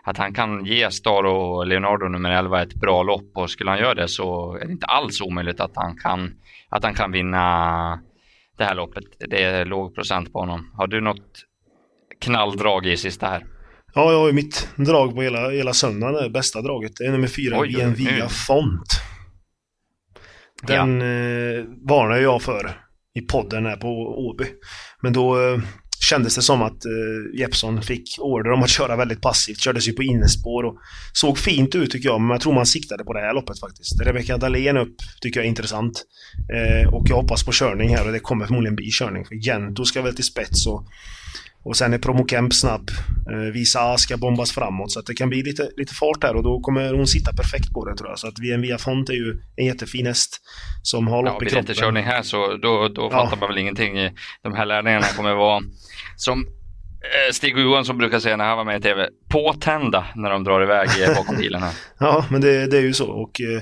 att 0.03 0.17
han 0.17 0.33
kan 0.33 0.65
ge 0.65 0.91
Star 0.91 1.23
och 1.23 1.67
Leonardo 1.67 2.07
nummer 2.07 2.31
11 2.31 2.61
ett 2.61 2.73
bra 2.73 3.03
lopp 3.03 3.31
och 3.35 3.49
skulle 3.49 3.69
han 3.69 3.79
göra 3.79 3.93
det 3.93 4.07
så 4.07 4.55
är 4.55 4.65
det 4.65 4.71
inte 4.71 4.85
alls 4.85 5.21
omöjligt 5.21 5.59
att 5.59 5.71
han 5.75 5.97
kan, 5.97 6.33
att 6.69 6.83
han 6.83 6.93
kan 6.93 7.11
vinna 7.11 7.99
det 8.61 8.65
här 8.65 8.75
loppet. 8.75 9.03
Det 9.29 9.43
är 9.43 9.65
låg 9.65 9.95
procent 9.95 10.33
på 10.33 10.39
honom. 10.39 10.71
Har 10.77 10.87
du 10.87 11.01
något 11.01 11.45
knalldrag 12.19 12.85
i 12.85 12.97
sista 12.97 13.27
här? 13.27 13.45
Ja, 13.93 14.11
jag 14.11 14.19
har 14.19 14.27
ju 14.27 14.33
mitt 14.33 14.69
drag 14.75 15.15
på 15.15 15.21
hela, 15.21 15.49
hela 15.49 15.73
söndagen, 15.73 16.23
det 16.23 16.29
bästa 16.29 16.61
draget. 16.61 16.91
Det 16.97 17.05
är 17.05 17.11
nummer 17.11 17.27
fyra, 17.27 17.61
Bien 17.61 17.93
Via 17.93 18.29
Font. 18.29 19.01
Den 20.61 21.01
ja. 21.01 21.07
eh, 21.07 21.65
varnar 21.89 22.17
jag 22.17 22.41
för 22.41 22.71
i 23.13 23.21
podden 23.21 23.65
här 23.65 23.77
på 23.77 23.87
Åby. 24.27 24.45
Men 25.01 25.13
då 25.13 25.41
eh, 25.41 25.59
kändes 26.01 26.35
det 26.35 26.41
som 26.41 26.61
att 26.61 26.85
eh, 26.85 27.39
Jeppsson 27.39 27.81
fick 27.81 28.17
order 28.19 28.51
om 28.51 28.63
att 28.63 28.69
köra 28.69 28.95
väldigt 28.95 29.21
passivt. 29.21 29.59
Kördes 29.59 29.87
ju 29.87 29.93
på 29.93 30.03
innespår 30.03 30.63
och 30.63 30.77
såg 31.13 31.37
fint 31.37 31.75
ut 31.75 31.91
tycker 31.91 32.09
jag, 32.09 32.21
men 32.21 32.29
jag 32.29 32.41
tror 32.41 32.53
man 32.53 32.65
siktade 32.65 33.03
på 33.03 33.13
det 33.13 33.19
här 33.19 33.33
loppet 33.33 33.59
faktiskt. 33.59 34.01
Rebecka 34.01 34.37
Dahlén 34.37 34.77
upp 34.77 34.95
tycker 35.21 35.39
jag 35.39 35.45
är 35.45 35.49
intressant. 35.49 36.03
Eh, 36.53 36.93
och 36.93 37.09
jag 37.09 37.15
hoppas 37.15 37.43
på 37.43 37.51
körning 37.51 37.95
här 37.95 38.05
och 38.05 38.13
det 38.13 38.19
kommer 38.19 38.45
förmodligen 38.45 38.75
bli 38.75 38.89
körning. 38.91 39.25
För 39.25 39.35
Gento 39.35 39.85
ska 39.85 40.01
väl 40.01 40.15
till 40.15 40.23
spets 40.23 40.67
och 40.67 40.85
och 41.63 41.77
sen 41.77 41.93
är 41.93 41.97
Promocamp 41.97 42.53
snabb. 42.53 42.89
Eh, 43.31 43.53
Visa 43.53 43.79
A 43.81 43.97
ska 43.97 44.17
bombas 44.17 44.51
framåt 44.51 44.91
så 44.91 44.99
att 44.99 45.05
det 45.05 45.13
kan 45.13 45.29
bli 45.29 45.43
lite, 45.43 45.69
lite 45.77 45.93
fart 45.93 46.21
där 46.21 46.35
och 46.35 46.43
då 46.43 46.59
kommer 46.59 46.93
hon 46.93 47.07
sitta 47.07 47.33
perfekt 47.33 47.73
på 47.73 47.85
det 47.85 47.97
tror 47.97 48.09
jag. 48.09 48.19
Så 48.19 48.27
att 48.27 48.39
VM 48.39 48.61
Via 48.61 48.77
Font 48.77 49.09
är 49.09 49.13
ju 49.13 49.41
en 49.55 49.65
jättefin 49.65 50.05
häst 50.05 50.41
som 50.83 51.07
har 51.07 51.23
lopp 51.23 51.37
ja, 51.39 51.47
i 51.47 51.49
kroppen. 51.49 51.65
Blir 51.65 51.75
det 51.75 51.81
körning 51.81 52.03
här 52.03 52.21
så 52.21 52.57
då, 52.57 52.87
då 52.87 53.01
ja. 53.01 53.09
fattar 53.09 53.37
man 53.37 53.49
väl 53.49 53.57
ingenting. 53.57 53.93
De 54.43 54.53
här 54.53 54.65
lärningarna 54.65 55.07
kommer 55.07 55.33
vara 55.33 55.61
som 56.15 56.39
eh, 56.39 57.33
Stig 57.33 57.57
Johansson 57.57 57.97
brukar 57.97 58.19
säga 58.19 58.37
när 58.37 58.45
han 58.45 58.57
var 58.57 58.65
med 58.65 58.79
i 58.79 58.81
TV, 58.81 59.07
påtända 59.29 60.05
när 60.15 60.29
de 60.29 60.43
drar 60.43 60.63
iväg 60.63 60.89
bakom 61.15 61.37
bilen 61.37 61.61
här. 61.61 61.73
ja, 61.99 62.25
men 62.29 62.41
det, 62.41 62.67
det, 62.67 62.77
är 62.77 62.81
ju 62.81 62.93
så 62.93 63.11
och 63.11 63.41
eh, 63.41 63.61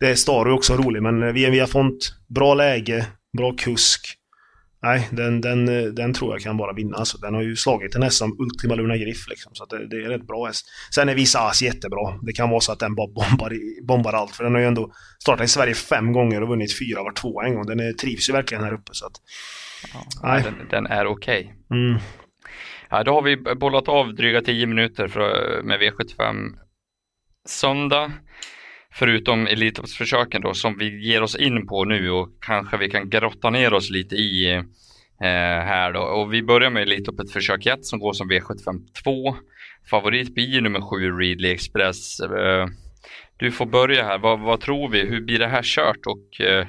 det 0.00 0.06
är 0.06 0.14
Staro 0.14 0.54
också 0.54 0.76
rolig 0.76 1.02
men 1.02 1.34
VM 1.34 1.52
Via 1.52 1.66
Font, 1.66 2.12
bra 2.34 2.54
läge, 2.54 3.06
bra 3.36 3.52
kusk. 3.52 4.16
Nej, 4.82 5.08
den, 5.12 5.40
den, 5.40 5.66
den 5.94 6.14
tror 6.14 6.34
jag 6.34 6.40
kan 6.40 6.56
bara 6.56 6.72
vinna. 6.72 6.96
Alltså, 6.96 7.18
den 7.18 7.34
har 7.34 7.42
ju 7.42 7.56
slagit 7.56 7.94
en 7.94 8.02
häst 8.02 8.18
som 8.18 8.36
Ultima 8.40 8.74
Luna 8.74 8.96
Griff. 8.96 9.28
Liksom, 9.28 9.54
så 9.54 9.64
det, 9.64 9.88
det, 9.88 9.96
är 9.96 10.08
rätt 10.08 10.26
bra 10.26 10.46
häst. 10.46 10.66
Sen 10.94 11.08
är 11.08 11.14
Visas 11.14 11.62
jättebra. 11.62 12.18
Det 12.22 12.32
kan 12.32 12.50
vara 12.50 12.60
så 12.60 12.72
att 12.72 12.78
den 12.78 12.94
bara 12.94 13.06
bombar, 13.06 13.52
bombar 13.86 14.12
allt. 14.12 14.36
För 14.36 14.44
den 14.44 14.54
har 14.54 14.60
ju 14.60 14.66
ändå 14.66 14.92
startat 15.18 15.44
i 15.44 15.48
Sverige 15.48 15.74
fem 15.74 16.12
gånger 16.12 16.42
och 16.42 16.48
vunnit 16.48 16.78
fyra 16.78 17.02
var 17.02 17.12
två 17.12 17.42
en 17.42 17.54
gång. 17.54 17.66
Den 17.66 17.80
är, 17.80 17.92
trivs 17.92 18.28
ju 18.28 18.32
verkligen 18.32 18.64
här 18.64 18.74
uppe. 18.74 18.90
Så 18.92 19.06
att, 19.06 19.12
ja, 19.92 20.06
nej. 20.22 20.42
Den, 20.42 20.54
den 20.70 20.86
är 20.86 21.06
okej. 21.06 21.56
Okay. 21.68 21.78
Mm. 21.78 22.00
Ja, 22.90 23.04
då 23.04 23.12
har 23.12 23.22
vi 23.22 23.36
bollat 23.36 23.88
av 23.88 24.14
dryga 24.14 24.42
tio 24.42 24.66
minuter 24.66 25.08
för, 25.08 25.62
med 25.62 25.80
V75 25.80 26.52
söndag 27.48 28.12
förutom 28.98 29.46
Elitloppsförsöken 29.46 30.42
då 30.42 30.54
som 30.54 30.78
vi 30.78 31.06
ger 31.06 31.22
oss 31.22 31.36
in 31.36 31.66
på 31.66 31.84
nu 31.84 32.10
och 32.10 32.28
kanske 32.40 32.76
vi 32.76 32.90
kan 32.90 33.10
grotta 33.10 33.50
ner 33.50 33.74
oss 33.74 33.90
lite 33.90 34.14
i 34.14 34.54
eh, 34.54 34.64
här 35.20 35.92
då. 35.92 36.00
Och 36.00 36.32
vi 36.32 36.42
börjar 36.42 36.70
med 36.70 36.82
Elitloppet 36.82 37.32
försök 37.32 37.66
1 37.66 37.84
som 37.84 37.98
går 37.98 38.12
som 38.12 38.30
V75 38.30 38.80
2. 39.04 39.36
Favorit 39.90 40.34
blir 40.34 40.60
nummer 40.60 40.80
7 40.80 41.18
Readly 41.18 41.50
Express. 41.50 42.20
Eh, 42.20 42.66
du 43.36 43.52
får 43.52 43.66
börja 43.66 44.04
här. 44.04 44.18
Vad, 44.18 44.40
vad, 44.40 44.60
tror 44.60 44.88
vi? 44.88 45.00
Hur 45.00 45.20
blir 45.20 45.38
det 45.38 45.48
här 45.48 45.62
kört? 45.62 46.06
Och 46.06 46.40
eh, 46.40 46.66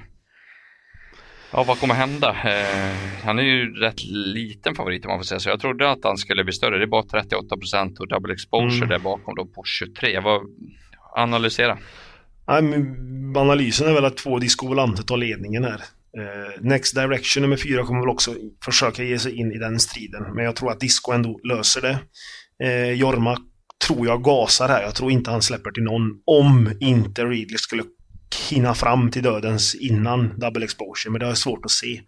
ja, 1.51 1.63
vad 1.63 1.79
kommer 1.79 1.93
hända? 1.93 2.29
Eh, 2.29 3.23
han 3.23 3.39
är 3.39 3.43
ju 3.43 3.73
rätt 3.73 4.03
liten 4.09 4.75
favorit 4.75 5.05
om 5.05 5.11
man 5.11 5.19
får 5.19 5.25
säga 5.25 5.39
så. 5.39 5.49
Jag 5.49 5.59
trodde 5.59 5.91
att 5.91 6.03
han 6.03 6.17
skulle 6.17 6.43
bli 6.43 6.53
större. 6.53 6.77
Det 6.77 6.83
är 6.83 6.87
bara 6.87 7.03
38 7.03 7.57
procent 7.57 7.99
och 7.99 8.07
double 8.07 8.33
exposure 8.33 8.77
mm. 8.77 8.89
där 8.89 8.99
bakom 8.99 9.35
då 9.35 9.45
på 9.45 9.63
23. 9.65 10.19
Vad, 10.19 10.41
analysera. 11.15 11.77
Nej, 12.47 12.85
analysen 13.35 13.87
är 13.87 13.93
väl 13.93 14.05
att 14.05 14.17
två 14.17 14.39
Disco 14.39 14.67
Volante 14.67 15.03
tar 15.03 15.17
ledningen 15.17 15.63
här. 15.63 15.81
Eh, 16.17 16.61
Next 16.61 16.95
Direction 16.95 17.41
nummer 17.41 17.57
fyra 17.57 17.85
kommer 17.85 17.99
väl 17.99 18.09
också 18.09 18.35
försöka 18.65 19.03
ge 19.03 19.19
sig 19.19 19.35
in 19.35 19.51
i 19.51 19.57
den 19.57 19.79
striden. 19.79 20.23
Men 20.35 20.45
jag 20.45 20.55
tror 20.55 20.71
att 20.71 20.79
Disco 20.79 21.11
ändå 21.11 21.39
löser 21.43 21.81
det. 21.81 21.99
Eh, 22.63 22.91
Jorma 22.91 23.37
tror 23.87 24.07
jag 24.07 24.23
gasar 24.23 24.67
här. 24.67 24.81
Jag 24.81 24.95
tror 24.95 25.11
inte 25.11 25.31
han 25.31 25.41
släpper 25.41 25.71
till 25.71 25.83
någon. 25.83 26.11
Om 26.25 26.71
inte 26.79 27.25
Ridley 27.25 27.57
skulle 27.57 27.83
hinna 28.49 28.73
fram 28.73 29.11
till 29.11 29.23
dödens 29.23 29.75
innan 29.75 30.39
double 30.39 30.65
exposure. 30.65 31.11
Men 31.11 31.19
det 31.19 31.27
är 31.27 31.33
svårt 31.33 31.65
att 31.65 31.71
se. 31.71 32.01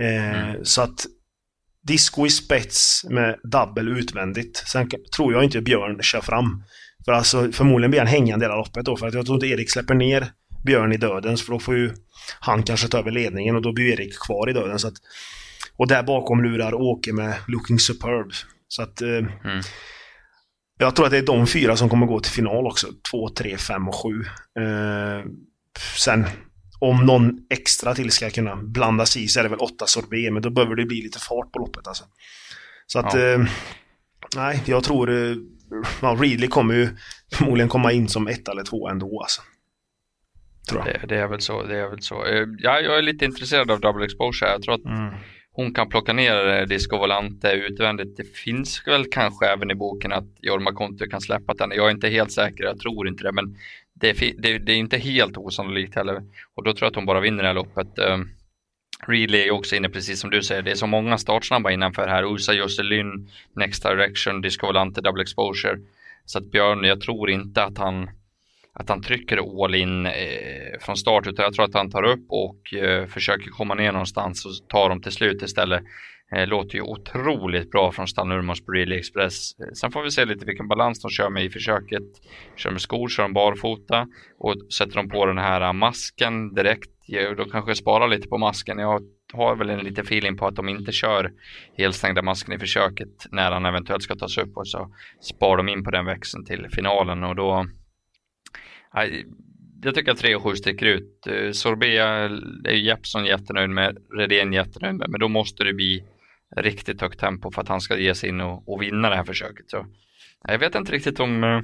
Eh, 0.00 0.48
mm. 0.48 0.64
Så 0.64 0.82
att 0.82 1.06
Disco 1.86 2.26
i 2.26 2.30
spets 2.30 3.04
med 3.10 3.36
double 3.42 3.90
utvändigt. 3.90 4.56
Sen 4.56 4.88
tror 5.16 5.32
jag 5.32 5.44
inte 5.44 5.60
Björn 5.60 6.02
kör 6.02 6.20
fram. 6.20 6.64
För 7.04 7.12
alltså 7.12 7.52
förmodligen 7.52 7.90
blir 7.90 8.00
han 8.00 8.08
hängande 8.08 8.44
hela 8.44 8.56
loppet 8.56 8.84
då. 8.84 8.96
För 8.96 9.06
att 9.06 9.14
jag 9.14 9.26
tror 9.26 9.34
inte 9.36 9.46
Erik 9.46 9.70
släpper 9.70 9.94
ner 9.94 10.26
Björn 10.64 10.92
i 10.92 10.96
dödens. 10.96 11.42
För 11.42 11.52
då 11.52 11.58
får 11.58 11.76
ju 11.76 11.90
han 12.40 12.62
kanske 12.62 12.88
ta 12.88 12.98
över 12.98 13.10
ledningen 13.10 13.56
och 13.56 13.62
då 13.62 13.72
blir 13.72 13.92
Erik 13.92 14.18
kvar 14.18 14.50
i 14.50 14.52
döden. 14.52 14.78
Så 14.78 14.88
att, 14.88 14.94
och 15.76 15.88
där 15.88 16.02
bakom 16.02 16.42
lurar 16.42 16.74
Åke 16.74 17.12
med 17.12 17.34
Looking 17.48 17.78
Superb. 17.78 18.32
Så 18.68 18.82
att... 18.82 19.02
Eh, 19.02 19.08
mm. 19.08 19.62
Jag 20.78 20.96
tror 20.96 21.06
att 21.06 21.12
det 21.12 21.18
är 21.18 21.26
de 21.26 21.46
fyra 21.46 21.76
som 21.76 21.88
kommer 21.88 22.06
gå 22.06 22.20
till 22.20 22.32
final 22.32 22.66
också. 22.66 22.86
Två, 23.10 23.28
tre, 23.28 23.56
fem 23.56 23.88
och 23.88 23.94
sju. 23.94 24.20
Eh, 24.62 25.24
sen 25.98 26.26
om 26.78 27.06
någon 27.06 27.38
extra 27.50 27.94
till 27.94 28.10
ska 28.10 28.30
kunna 28.30 28.56
blandas 28.56 29.16
i 29.16 29.28
så 29.28 29.40
är 29.40 29.42
det 29.42 29.48
väl 29.48 29.58
åtta 29.58 29.86
sorbet, 29.86 30.32
men 30.32 30.42
då 30.42 30.50
behöver 30.50 30.76
det 30.76 30.84
bli 30.84 31.02
lite 31.02 31.18
fart 31.18 31.52
på 31.52 31.58
loppet 31.58 31.86
alltså. 31.86 32.04
Så 32.86 32.98
att... 32.98 33.14
Ja. 33.14 33.20
Eh, 33.20 33.44
nej, 34.36 34.62
jag 34.66 34.84
tror... 34.84 35.36
Eh, 35.72 35.88
ja, 36.02 36.16
Readly 36.20 36.48
kommer 36.48 36.74
ju 36.74 36.88
förmodligen 37.32 37.68
komma 37.68 37.92
in 37.92 38.08
som 38.08 38.28
ett 38.28 38.48
eller 38.48 38.64
två 38.64 38.88
ändå 38.88 39.20
alltså. 39.20 39.42
Tror 40.68 40.82
jag. 40.86 41.00
Det, 41.00 41.06
det, 41.06 41.20
är 41.20 41.28
väl 41.28 41.40
så. 41.40 41.62
Det 41.62 41.76
är 41.76 41.88
väl 41.88 42.02
så. 42.02 42.26
Eh, 42.26 42.46
ja, 42.58 42.80
jag 42.80 42.98
är 42.98 43.02
lite 43.02 43.24
intresserad 43.24 43.70
av 43.70 43.80
double 43.80 44.04
exposure. 44.04 44.50
Jag 44.50 44.62
tror 44.62 44.74
att 44.74 44.84
mm. 44.84 45.14
hon 45.52 45.74
kan 45.74 45.88
plocka 45.88 46.12
ner 46.12 46.48
eh, 46.48 46.66
Disco 46.66 46.98
Volante 46.98 47.52
utvändigt. 47.52 48.16
Det 48.16 48.36
finns 48.36 48.82
väl 48.86 49.04
kanske 49.10 49.46
även 49.46 49.70
i 49.70 49.74
boken 49.74 50.12
att 50.12 50.28
Jorma 50.40 50.72
Kontu 50.72 51.06
kan 51.06 51.20
släppa 51.20 51.54
den. 51.54 51.72
Jag 51.74 51.86
är 51.86 51.90
inte 51.90 52.08
helt 52.08 52.32
säker, 52.32 52.64
jag 52.64 52.80
tror 52.80 53.08
inte 53.08 53.22
det. 53.22 53.32
Men 53.32 53.56
det 53.94 54.10
är, 54.10 54.42
det, 54.42 54.58
det 54.58 54.72
är 54.72 54.76
inte 54.76 54.98
helt 54.98 55.36
osannolikt 55.36 55.94
heller. 55.94 56.22
Och 56.54 56.64
då 56.64 56.72
tror 56.72 56.86
jag 56.86 56.90
att 56.90 56.96
hon 56.96 57.06
bara 57.06 57.20
vinner 57.20 57.42
det 57.42 57.48
här 57.48 57.54
loppet. 57.54 57.98
Eh, 59.08 59.34
är 59.34 59.50
också 59.50 59.76
inne 59.76 59.88
precis 59.88 60.20
som 60.20 60.30
du 60.30 60.42
säger. 60.42 60.62
Det 60.62 60.70
är 60.70 60.74
så 60.74 60.86
många 60.86 61.18
startsnabba 61.18 61.70
innanför 61.70 62.08
här. 62.08 62.34
Usa 62.34 62.52
Jocelyn, 62.52 63.30
Next 63.56 63.82
Direction, 63.82 64.40
Disco 64.40 64.66
Volante, 64.66 65.00
Double 65.00 65.22
Exposure. 65.22 65.78
Så 66.24 66.38
att 66.38 66.50
Björn, 66.50 66.84
jag 66.84 67.00
tror 67.00 67.30
inte 67.30 67.64
att 67.64 67.78
han 67.78 68.10
att 68.74 68.88
han 68.88 69.02
trycker 69.02 69.64
all 69.64 69.74
in 69.74 70.06
eh, 70.06 70.78
från 70.80 70.96
start 70.96 71.26
utan 71.26 71.44
jag 71.44 71.54
tror 71.54 71.64
att 71.64 71.74
han 71.74 71.90
tar 71.90 72.02
upp 72.02 72.24
och 72.28 72.74
eh, 72.74 73.06
försöker 73.06 73.50
komma 73.50 73.74
ner 73.74 73.92
någonstans 73.92 74.46
och 74.46 74.68
tar 74.68 74.88
dem 74.88 75.02
till 75.02 75.12
slut 75.12 75.42
istället. 75.42 75.82
Eh, 76.36 76.46
låter 76.46 76.74
ju 76.74 76.82
otroligt 76.82 77.70
bra 77.70 77.92
från 77.92 78.08
Stan 78.08 78.32
Urmans 78.32 78.64
på 78.64 78.72
Express. 78.74 79.60
Eh, 79.60 79.72
sen 79.74 79.92
får 79.92 80.02
vi 80.02 80.10
se 80.10 80.24
lite 80.24 80.46
vilken 80.46 80.68
balans 80.68 81.02
de 81.02 81.10
kör 81.10 81.30
med 81.30 81.44
i 81.44 81.50
försöket. 81.50 82.02
Kör 82.56 82.70
med 82.70 82.80
skor, 82.80 83.08
kör 83.08 83.22
de 83.22 83.32
barfota 83.32 84.06
och 84.38 84.54
sätter 84.72 84.94
de 84.94 85.08
på 85.08 85.26
den 85.26 85.38
här 85.38 85.60
eh, 85.60 85.72
masken 85.72 86.54
direkt. 86.54 86.90
Då 87.36 87.44
kanske 87.44 87.74
sparar 87.74 88.08
lite 88.08 88.28
på 88.28 88.38
masken. 88.38 88.78
Jag 88.78 89.02
har 89.32 89.56
väl 89.56 89.70
en 89.70 89.78
liten 89.78 90.04
feeling 90.04 90.36
på 90.36 90.46
att 90.46 90.56
de 90.56 90.68
inte 90.68 90.92
kör 90.92 91.32
helstängda 91.76 92.22
masken 92.22 92.54
i 92.54 92.58
försöket 92.58 93.26
när 93.30 93.52
han 93.52 93.66
eventuellt 93.66 94.02
ska 94.02 94.14
tas 94.14 94.38
upp 94.38 94.56
och 94.56 94.68
så 94.68 94.94
sparar 95.20 95.56
de 95.56 95.68
in 95.68 95.84
på 95.84 95.90
den 95.90 96.04
växeln 96.04 96.44
till 96.44 96.68
finalen 96.70 97.24
och 97.24 97.36
då 97.36 97.66
jag 99.84 99.94
tycker 99.94 100.12
att 100.12 100.18
3 100.18 100.34
och 100.34 100.42
7 100.42 100.56
sticker 100.56 100.86
ut. 100.86 101.26
Eh, 101.26 101.50
Sorbea 101.50 102.06
är 102.64 102.74
Jeppson 102.74 103.24
jättenöjd 103.24 103.70
med, 103.70 103.98
Redén 104.18 104.52
jättenöjd 104.52 104.94
med, 104.94 105.10
men 105.10 105.20
då 105.20 105.28
måste 105.28 105.64
det 105.64 105.72
bli 105.72 106.04
riktigt 106.56 107.00
högt 107.00 107.20
tempo 107.20 107.50
för 107.50 107.62
att 107.62 107.68
han 107.68 107.80
ska 107.80 107.98
ge 107.98 108.14
sig 108.14 108.28
in 108.28 108.40
och, 108.40 108.72
och 108.72 108.82
vinna 108.82 109.10
det 109.10 109.16
här 109.16 109.24
försöket. 109.24 109.70
Så, 109.70 109.86
jag 110.48 110.58
vet 110.58 110.74
inte 110.74 110.92
riktigt 110.92 111.20
om 111.20 111.44
eh, 111.44 111.60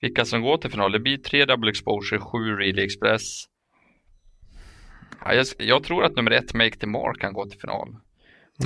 vilka 0.00 0.24
som 0.24 0.42
går 0.42 0.56
till 0.56 0.70
final. 0.70 0.92
Det 0.92 1.00
blir 1.00 1.16
3 1.16 1.44
double 1.44 1.70
exposure, 1.70 2.20
sju 2.20 2.56
relay 2.56 2.84
express. 2.84 3.44
Ja, 5.24 5.34
jag, 5.34 5.46
jag, 5.58 5.84
tror 5.84 6.04
att 6.04 6.16
nummer 6.16 6.30
ett, 6.30 6.54
Make 6.54 6.76
the 6.76 6.86
Mark, 6.86 7.20
kan 7.20 7.32
gå 7.32 7.46
till 7.46 7.60
final. 7.60 7.88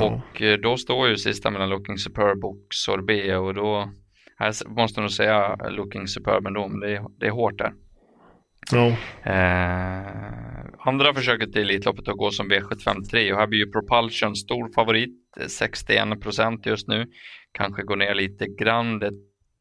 Mm. 0.00 0.12
Och 0.12 0.40
uh, 0.40 0.54
då 0.54 0.76
står 0.76 1.08
ju 1.08 1.16
sista 1.16 1.50
mellan 1.50 1.68
Looking 1.68 1.98
Superb 1.98 2.44
och 2.44 2.66
Sorbet 2.70 3.38
och 3.38 3.54
då 3.54 3.90
här 4.36 4.68
måste 4.68 5.00
nog 5.00 5.10
säga 5.10 5.56
Looking 5.70 6.08
Superb 6.08 6.46
ändå, 6.46 6.68
men 6.68 6.80
det 6.80 6.96
är, 6.96 7.04
det 7.18 7.26
är 7.26 7.30
hårt 7.30 7.58
där. 7.58 7.72
Ja. 8.70 8.86
Eh, 9.32 10.06
andra 10.78 11.14
försöket 11.14 11.56
i 11.56 11.60
Elitloppet 11.60 12.08
att 12.08 12.16
gå 12.16 12.30
som 12.30 12.52
V753 12.52 13.32
och 13.32 13.38
här 13.38 13.46
blir 13.46 13.58
ju 13.58 13.70
Propulsion 13.70 14.36
stor 14.36 14.72
favorit, 14.74 15.10
61 15.46 16.20
procent 16.20 16.66
just 16.66 16.88
nu. 16.88 17.06
Kanske 17.52 17.82
går 17.82 17.96
ner 17.96 18.14
lite 18.14 18.46
grann. 18.46 18.98
Det 18.98 19.12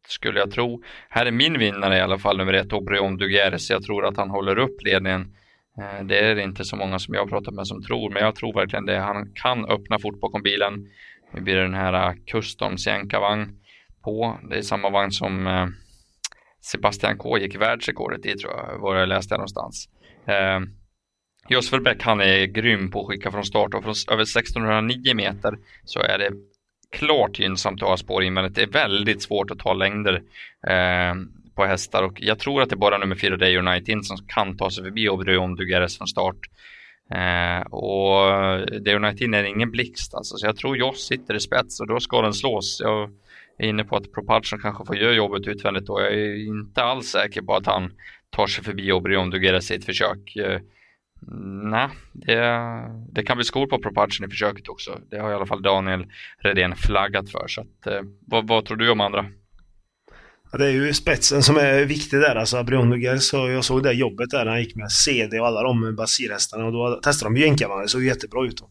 skulle 0.08 0.40
jag 0.40 0.52
tro. 0.52 0.84
Här 1.10 1.26
är 1.26 1.32
min 1.32 1.60
vinnare 1.60 1.98
i 1.98 2.02
alla 2.02 2.18
fall, 2.18 2.38
nummer 2.38 2.54
ett, 2.54 2.74
Obrion 2.74 3.18
Dugueres. 3.18 3.70
Jag 3.70 3.84
tror 3.84 4.06
att 4.06 4.18
han 4.18 4.30
håller 4.30 4.60
upp 4.60 4.84
ledningen. 4.84 5.36
Eh, 5.78 6.06
det 6.06 6.20
är 6.20 6.40
inte 6.40 6.66
så 6.66 6.76
många 6.76 7.00
som 7.00 7.14
jag 7.14 7.22
har 7.22 7.28
pratat 7.28 7.54
med 7.54 7.68
som 7.68 7.84
tror, 7.84 8.10
men 8.10 8.24
jag 8.24 8.36
tror 8.36 8.54
verkligen 8.54 8.86
det. 8.86 9.00
Han 9.00 9.32
kan 9.36 9.66
öppna 9.66 10.00
fort 10.00 10.20
bakom 10.20 10.42
bilen. 10.42 10.90
Nu 11.34 11.42
blir 11.42 11.56
det 11.56 11.62
den 11.62 11.74
här 11.74 12.10
eh, 12.10 12.14
Custom 12.32 12.78
Sienka-vagn 12.78 13.60
på. 14.04 14.40
Det 14.50 14.58
är 14.58 14.62
samma 14.62 14.90
vagn 14.90 15.12
som 15.12 15.48
eh, 15.48 15.68
Sebastian 16.62 17.18
K 17.18 17.38
gick 17.38 17.56
världsrekordet 17.56 18.26
i 18.26 18.38
tror 18.38 18.54
jag, 18.54 18.80
var 18.80 18.96
jag 18.96 19.10
läste 19.10 19.34
någonstans. 19.34 19.90
Eh, 20.26 20.60
Josef 21.50 21.84
Bäck 21.84 22.04
han 22.04 22.22
är 22.22 22.46
grym 22.46 22.92
på 22.92 23.02
att 23.02 23.08
skicka 23.08 23.32
från 23.32 23.46
start 23.46 23.74
och 23.74 23.84
från 23.84 23.96
över 24.12 24.24
1609 24.24 25.16
meter 25.16 25.58
så 25.84 26.00
är 26.00 26.18
det 26.18 26.32
klart 26.92 27.40
gynnsamt 27.40 27.84
att 27.84 27.90
ha 27.90 27.98
spår 27.98 28.24
invändigt. 28.24 28.56
Det 28.56 28.62
är 28.62 28.68
väldigt 28.68 29.22
svårt 29.22 29.52
att 29.52 29.60
ta 29.60 29.74
längder 29.74 30.22
på 31.62 31.68
hästar 31.68 32.04
och 32.04 32.22
jag 32.22 32.40
tror 32.40 32.62
att 32.62 32.70
det 32.70 32.76
är 32.76 32.78
bara 32.78 32.98
nummer 32.98 33.16
fyra 33.16 33.38
Day 33.38 33.58
United 33.58 34.06
som 34.06 34.18
kan 34.28 34.58
ta 34.58 34.70
sig 34.70 34.84
förbi 34.84 35.10
Obrion 35.10 35.56
Dugueres 35.56 35.98
från 35.98 36.08
start. 36.08 36.38
Eh, 37.14 37.62
och 37.62 38.22
Day 38.82 38.96
United 38.96 39.36
är 39.36 39.44
ingen 39.44 39.72
blixt 39.72 40.14
alltså, 40.14 40.38
så 40.38 40.46
jag 40.46 40.58
tror 40.58 40.78
Joss 40.78 41.08
sitter 41.08 41.34
i 41.34 41.40
spets 41.40 41.80
och 41.80 41.88
då 41.88 42.00
ska 42.00 42.22
den 42.22 42.34
slås. 42.34 42.82
Jag 42.84 43.10
är 43.58 43.68
inne 43.68 43.84
på 43.84 43.96
att 43.96 44.12
Propulsion 44.12 44.60
kanske 44.60 44.86
får 44.86 44.98
göra 44.98 45.14
jobbet 45.14 45.48
utvändigt 45.48 45.90
och 45.90 46.02
jag 46.02 46.14
är 46.14 46.48
inte 46.48 46.84
alls 46.84 47.08
säker 47.08 47.42
på 47.42 47.56
att 47.56 47.66
han 47.66 47.92
tar 48.30 48.48
sig 48.48 48.64
förbi 48.64 48.92
Obrion 48.92 49.30
Dugueres 49.30 49.72
i 49.72 49.76
ett 49.76 49.86
försök. 49.86 50.36
Eh, 50.36 50.60
Nej, 51.64 51.88
det, 52.14 52.38
det, 53.12 53.24
kan 53.24 53.38
bli 53.38 53.44
skor 53.44 53.68
på 53.68 53.80
Propulsion 53.80 54.28
i 54.28 54.30
försöket 54.30 54.68
också. 54.68 55.00
Det 55.10 55.20
har 55.20 55.32
i 55.32 55.34
alla 55.34 55.46
fall 55.46 55.62
Daniel 55.62 56.06
Redén 56.38 56.76
flaggat 56.76 57.30
för. 57.32 57.48
Så 57.48 57.62
att, 57.62 57.88
eh, 57.88 58.02
vad, 58.28 58.48
vad, 58.48 58.66
tror 58.66 58.78
du 58.78 58.90
om 58.90 59.02
andra? 59.02 59.26
Det 60.58 60.66
är 60.66 60.72
ju 60.72 60.94
spetsen 60.94 61.44
som 61.44 61.58
är 61.58 61.86
viktig 61.86 62.20
där. 62.20 62.36
Alltså 62.36 62.64
Brionduger, 62.64 63.18
så 63.18 63.50
jag 63.50 63.66
såg 63.66 63.84
det 63.84 63.94
jobbet 63.94 64.30
där 64.30 64.46
när 64.46 64.52
han 64.52 64.62
gick 64.62 64.76
med 64.76 64.92
CD 64.92 65.40
och 65.40 65.48
alla 65.48 65.64
de 65.64 65.96
basirhästarna 65.96 66.66
och 66.66 66.72
då 66.72 67.00
testade 67.04 67.30
de 67.30 67.38
ju 67.38 67.46
jänkarvagnen. 67.46 67.84
Det 67.84 67.90
såg 67.90 68.04
jättebra 68.04 68.46
ut. 68.46 68.58
Då. 68.58 68.70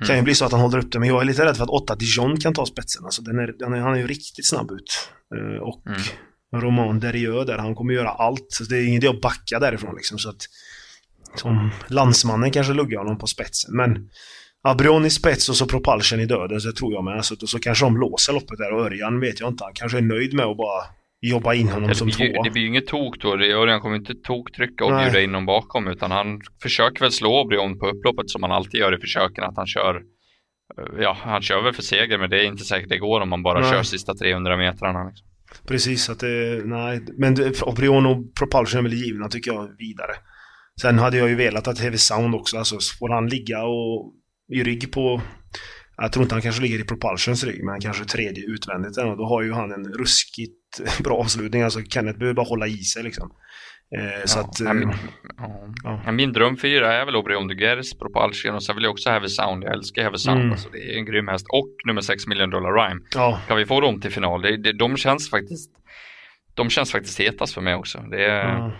Det 0.00 0.06
kan 0.06 0.16
ju 0.16 0.22
bli 0.22 0.34
så 0.34 0.44
att 0.44 0.52
han 0.52 0.60
håller 0.60 0.78
upp 0.78 0.92
det, 0.92 0.98
men 0.98 1.08
jag 1.08 1.20
är 1.20 1.24
lite 1.24 1.44
rädd 1.44 1.56
för 1.56 1.64
att 1.64 1.70
8 1.70 1.94
Dijon 1.94 2.36
kan 2.36 2.54
ta 2.54 2.66
spetsen. 2.66 3.04
Alltså 3.04 3.22
den 3.22 3.38
är, 3.38 3.54
den 3.58 3.72
är, 3.72 3.78
han 3.80 3.94
är 3.94 3.98
ju 3.98 4.06
riktigt 4.06 4.46
snabb 4.46 4.70
ut. 4.70 5.08
Uh, 5.34 5.62
och 5.62 5.86
mm. 5.86 6.00
Roman 6.62 7.00
Derieux 7.00 7.46
där, 7.46 7.58
han 7.58 7.74
kommer 7.74 7.94
göra 7.94 8.08
allt. 8.08 8.46
Så 8.48 8.64
det 8.64 8.76
är 8.76 8.82
ingen 8.82 9.02
idé 9.02 9.08
att 9.08 9.20
backa 9.20 9.58
därifrån 9.58 9.94
liksom. 9.94 10.18
Så 10.18 10.28
att, 10.28 10.46
som 11.36 11.70
landsmannen 11.86 12.50
kanske 12.50 12.72
luggar 12.72 12.98
honom 12.98 13.18
på 13.18 13.26
spetsen. 13.26 13.76
Men 13.76 14.10
Abrion 14.64 15.04
i 15.04 15.10
spets 15.10 15.48
och 15.48 15.56
så 15.56 15.66
Propulsion 15.66 16.20
i 16.20 16.26
döden, 16.26 16.60
så 16.60 16.72
tror 16.72 16.92
jag 16.92 17.04
med. 17.04 17.16
Alltså, 17.16 17.46
så 17.46 17.58
kanske 17.58 17.84
de 17.84 17.96
låser 17.96 18.32
loppet 18.32 18.58
där 18.58 18.72
och 18.72 18.84
Örjan 18.84 19.20
vet 19.20 19.40
jag 19.40 19.48
inte. 19.48 19.64
Han 19.64 19.74
kanske 19.74 19.98
är 19.98 20.02
nöjd 20.02 20.34
med 20.34 20.46
att 20.46 20.56
bara 20.56 20.82
jobba 21.20 21.54
in 21.54 21.68
honom 21.68 21.94
som 21.94 22.10
tvåa. 22.10 22.42
Det 22.42 22.50
blir 22.50 22.62
ju 22.62 22.68
inget 22.68 22.86
tok 22.86 23.20
då. 23.20 23.32
Örjan 23.32 23.80
kommer 23.80 23.96
inte 23.96 24.14
toktrycka 24.14 24.84
och 24.84 24.92
Nej. 24.92 25.04
bjuda 25.04 25.20
in 25.20 25.30
honom 25.30 25.46
bakom 25.46 25.88
utan 25.88 26.10
han 26.10 26.40
försöker 26.62 27.00
väl 27.00 27.12
slå 27.12 27.40
Abrion 27.40 27.78
på 27.78 27.86
upploppet 27.88 28.30
som 28.30 28.42
han 28.42 28.52
alltid 28.52 28.80
gör 28.80 28.98
i 28.98 29.00
försöken. 29.00 29.44
Att 29.44 29.56
han 29.56 29.66
kör 29.66 30.02
Ja, 30.98 31.16
han 31.20 31.42
kör 31.42 31.62
väl 31.62 31.72
för 31.72 31.82
seger 31.82 32.18
men 32.18 32.30
det 32.30 32.40
är 32.40 32.44
inte 32.44 32.64
säkert 32.64 32.88
det 32.88 32.98
går 32.98 33.20
om 33.20 33.28
man 33.28 33.42
bara 33.42 33.60
nej. 33.60 33.70
kör 33.70 33.82
sista 33.82 34.14
300 34.14 34.56
metrarna. 34.56 35.04
Liksom. 35.04 35.26
Precis, 35.68 36.10
att 36.10 36.20
det, 36.20 36.62
nej. 36.64 37.00
Men 37.18 37.54
Abrion 37.62 38.06
och 38.06 38.34
Propulsion 38.34 38.78
är 38.78 38.82
väl 38.82 38.92
givna 38.92 39.28
tycker 39.28 39.52
jag 39.52 39.68
vidare. 39.78 40.12
Sen 40.80 40.98
hade 40.98 41.16
jag 41.16 41.28
ju 41.28 41.34
velat 41.34 41.68
att 41.68 41.78
Heavy 41.78 41.98
Sound 41.98 42.34
också, 42.34 42.58
alltså 42.58 42.76
får 42.98 43.08
han 43.08 43.28
ligga 43.28 43.64
och 43.64 44.12
i 44.52 44.62
rygg 44.62 44.92
på 44.92 45.22
jag 45.96 46.12
tror 46.12 46.22
inte 46.22 46.34
han 46.34 46.42
kanske 46.42 46.62
ligger 46.62 46.78
i 46.78 46.84
Propulsions 46.84 47.44
rygg, 47.44 47.64
men 47.64 47.80
kanske 47.80 48.04
tredje 48.04 48.44
utvändigt. 48.44 48.98
Och 48.98 49.16
då 49.16 49.24
har 49.26 49.42
ju 49.42 49.52
han 49.52 49.72
en 49.72 49.84
ruskigt 49.84 50.80
bra 51.04 51.16
avslutning. 51.16 51.62
Alltså 51.62 51.82
Kenneth 51.82 52.18
behöver 52.18 52.34
bara 52.34 52.46
hålla 52.46 52.66
i 52.66 52.76
sig 52.76 53.02
liksom. 53.02 53.32
Eh, 53.98 54.24
så 54.24 54.40
att, 54.40 54.60
ja, 54.60 54.72
min, 54.72 54.90
eh, 54.90 54.96
ja. 56.04 56.12
min 56.12 56.32
dröm 56.32 56.56
fyra 56.56 56.94
är 56.94 57.04
väl 57.04 57.16
Obrion 57.16 57.48
de 57.48 57.54
Gers, 57.54 57.94
Propulsion 57.98 58.54
och 58.54 58.62
sen 58.62 58.76
vill 58.76 58.84
jag 58.84 58.90
också 58.90 59.10
Heavy 59.10 59.28
Sound. 59.28 59.64
Jag 59.64 59.72
älskar 59.72 60.02
Heavy 60.02 60.16
Sound. 60.16 60.40
Mm. 60.40 60.52
Alltså, 60.52 60.68
det 60.72 60.94
är 60.94 60.98
en 60.98 61.04
grym 61.04 61.28
häst. 61.28 61.46
Och 61.48 61.74
nummer 61.86 62.00
6 62.00 62.26
million 62.26 62.50
dollar 62.50 62.72
Rhyme. 62.72 63.00
Ja. 63.14 63.40
Kan 63.48 63.56
vi 63.56 63.66
få 63.66 63.80
dem 63.80 64.00
till 64.00 64.12
final? 64.12 64.42
Det, 64.42 64.56
det, 64.56 64.72
de 64.72 64.96
känns 64.96 65.30
faktiskt 65.30 65.70
de 66.54 66.70
känns 66.70 66.92
faktiskt 66.92 67.20
hetast 67.20 67.54
för 67.54 67.60
mig 67.60 67.74
också. 67.74 67.98
Det 68.10 68.24
är. 68.24 68.78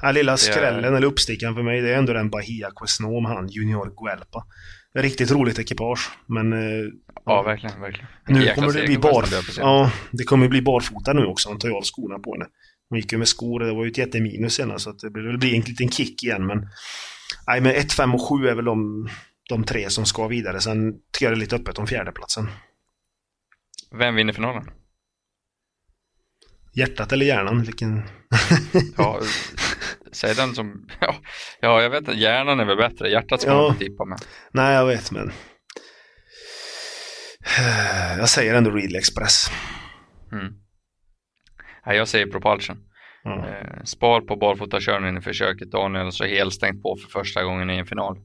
Den 0.00 0.14
lilla 0.14 0.36
skrällen 0.36 0.84
är... 0.84 0.96
eller 0.96 1.06
uppstickaren 1.06 1.54
för 1.54 1.62
mig, 1.62 1.80
det 1.80 1.94
är 1.94 1.98
ändå 1.98 2.12
den 2.12 2.30
Bahia 2.30 2.70
Quesnom, 2.80 3.24
han 3.24 3.48
Junior 3.48 4.04
Guelpa. 4.04 4.44
Riktigt 4.94 5.30
roligt 5.30 5.58
ekipage, 5.58 6.10
men... 6.26 6.52
Eh, 6.52 6.90
ja, 7.24 7.42
verkligen, 7.42 7.80
verkligen. 7.80 8.08
Nu 8.26 8.54
kommer 8.54 8.72
det 8.72 8.86
bli 8.86 8.98
bar... 8.98 9.24
Ja, 9.56 9.92
det 10.10 10.24
kommer 10.24 10.48
bli 10.48 10.62
barfota 10.62 11.12
nu 11.12 11.24
också, 11.24 11.48
han 11.48 11.58
tar 11.58 11.68
ju 11.68 11.74
av 11.74 11.82
skorna 11.82 12.18
på 12.18 12.34
henne. 12.34 12.46
Hon 12.88 12.98
gick 12.98 13.12
ju 13.12 13.18
med 13.18 13.28
skor, 13.28 13.60
det 13.60 13.72
var 13.72 13.84
ju 13.84 13.90
ett 13.90 13.98
jätteminus 13.98 14.54
senast, 14.54 14.84
så 14.84 14.90
att 14.90 14.98
det 14.98 15.10
blir, 15.10 15.36
bli 15.36 15.56
en 15.56 15.62
liten 15.62 15.90
kick 15.90 16.22
igen, 16.22 16.46
men... 16.46 16.68
Nej, 17.46 17.60
men 17.60 17.74
1, 17.74 17.92
5 17.92 18.14
och 18.14 18.28
7 18.28 18.48
är 18.48 18.54
väl 18.54 18.64
de, 18.64 19.08
de 19.48 19.64
tre 19.64 19.90
som 19.90 20.06
ska 20.06 20.28
vidare. 20.28 20.60
Sen 20.60 20.92
tycker 21.12 21.26
jag 21.26 21.32
det 21.32 21.36
är 21.36 21.40
lite 21.40 21.56
öppet 21.56 21.78
om 21.78 21.86
fjärdeplatsen. 21.86 22.48
Vem 23.98 24.14
vinner 24.14 24.32
finalen? 24.32 24.70
Hjärtat 26.74 27.12
eller 27.12 27.26
hjärnan? 27.26 27.62
Vilken... 27.62 28.02
ja, 28.96 29.20
säg 30.12 30.34
den 30.34 30.54
som... 30.54 30.88
Ja, 31.00 31.14
ja, 31.60 31.82
jag 31.82 31.90
vet 31.90 31.98
inte. 32.00 32.12
Hjärnan 32.12 32.60
är 32.60 32.64
väl 32.64 32.76
bättre. 32.76 33.08
Hjärtat 33.08 33.40
ska 33.40 33.50
ja. 33.50 33.68
man 33.68 33.78
tippa 33.78 34.04
med. 34.04 34.18
Nej, 34.50 34.74
jag 34.74 34.86
vet, 34.86 35.10
men... 35.10 35.32
Jag 38.18 38.28
säger 38.28 38.54
ändå 38.54 38.70
Readly 38.70 38.98
Express. 38.98 39.46
Mm. 40.32 40.54
Nej, 41.86 41.96
jag 41.96 42.08
säger 42.08 42.26
Propulsion. 42.26 42.76
Mm. 43.24 43.86
spar 43.86 44.20
på 44.20 44.36
barfotakörningen 44.36 45.18
i 45.18 45.20
försöket, 45.20 45.70
Daniel, 45.70 46.12
så 46.12 46.24
helstängt 46.24 46.82
på 46.82 46.96
för 46.96 47.10
första 47.10 47.44
gången 47.44 47.70
i 47.70 47.76
en 47.76 47.86
final. 47.86 48.18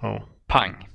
Ja. 0.00 0.28
Pang! 0.46 0.88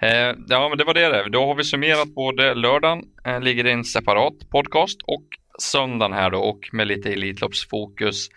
Eh, 0.00 0.34
ja, 0.48 0.68
men 0.68 0.78
det 0.78 0.84
var 0.84 0.94
det. 0.94 1.28
Då 1.28 1.46
har 1.46 1.54
vi 1.54 1.64
summerat 1.64 2.08
både 2.08 2.54
lördagen, 2.54 3.02
eh, 3.24 3.40
ligger 3.40 3.66
i 3.66 3.70
en 3.70 3.84
separat 3.84 4.50
podcast 4.50 5.02
och 5.02 5.24
söndagen 5.58 6.12
här 6.12 6.30
då 6.30 6.38
och 6.38 6.68
med 6.72 6.86
lite 6.86 7.12
Elitloppsfokus. 7.12 8.28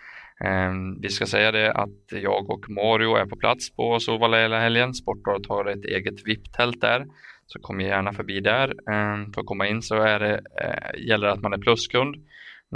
Ehm, 0.44 1.00
vi 1.00 1.08
ska 1.08 1.26
säga 1.26 1.52
det 1.52 1.72
att 1.72 2.12
jag 2.22 2.50
och 2.50 2.70
Mario 2.70 3.16
är 3.16 3.26
på 3.26 3.36
plats 3.36 3.76
på 3.76 4.00
Solvalla 4.00 4.40
hela 4.40 4.60
helgen. 4.60 4.94
Sportbladet 4.94 5.48
har 5.48 5.64
ett 5.64 5.84
eget 5.84 6.26
VIP-tält 6.26 6.80
där. 6.80 7.06
Så 7.46 7.58
kom 7.58 7.80
gärna 7.80 8.12
förbi 8.12 8.40
där. 8.40 8.90
Ehm, 8.92 9.32
för 9.32 9.40
att 9.40 9.46
komma 9.46 9.66
in 9.66 9.82
så 9.82 9.96
är 9.96 10.20
det, 10.20 10.34
eh, 10.34 11.06
gäller 11.06 11.26
det 11.26 11.32
att 11.32 11.42
man 11.42 11.52
är 11.52 11.58
pluskund. 11.58 12.16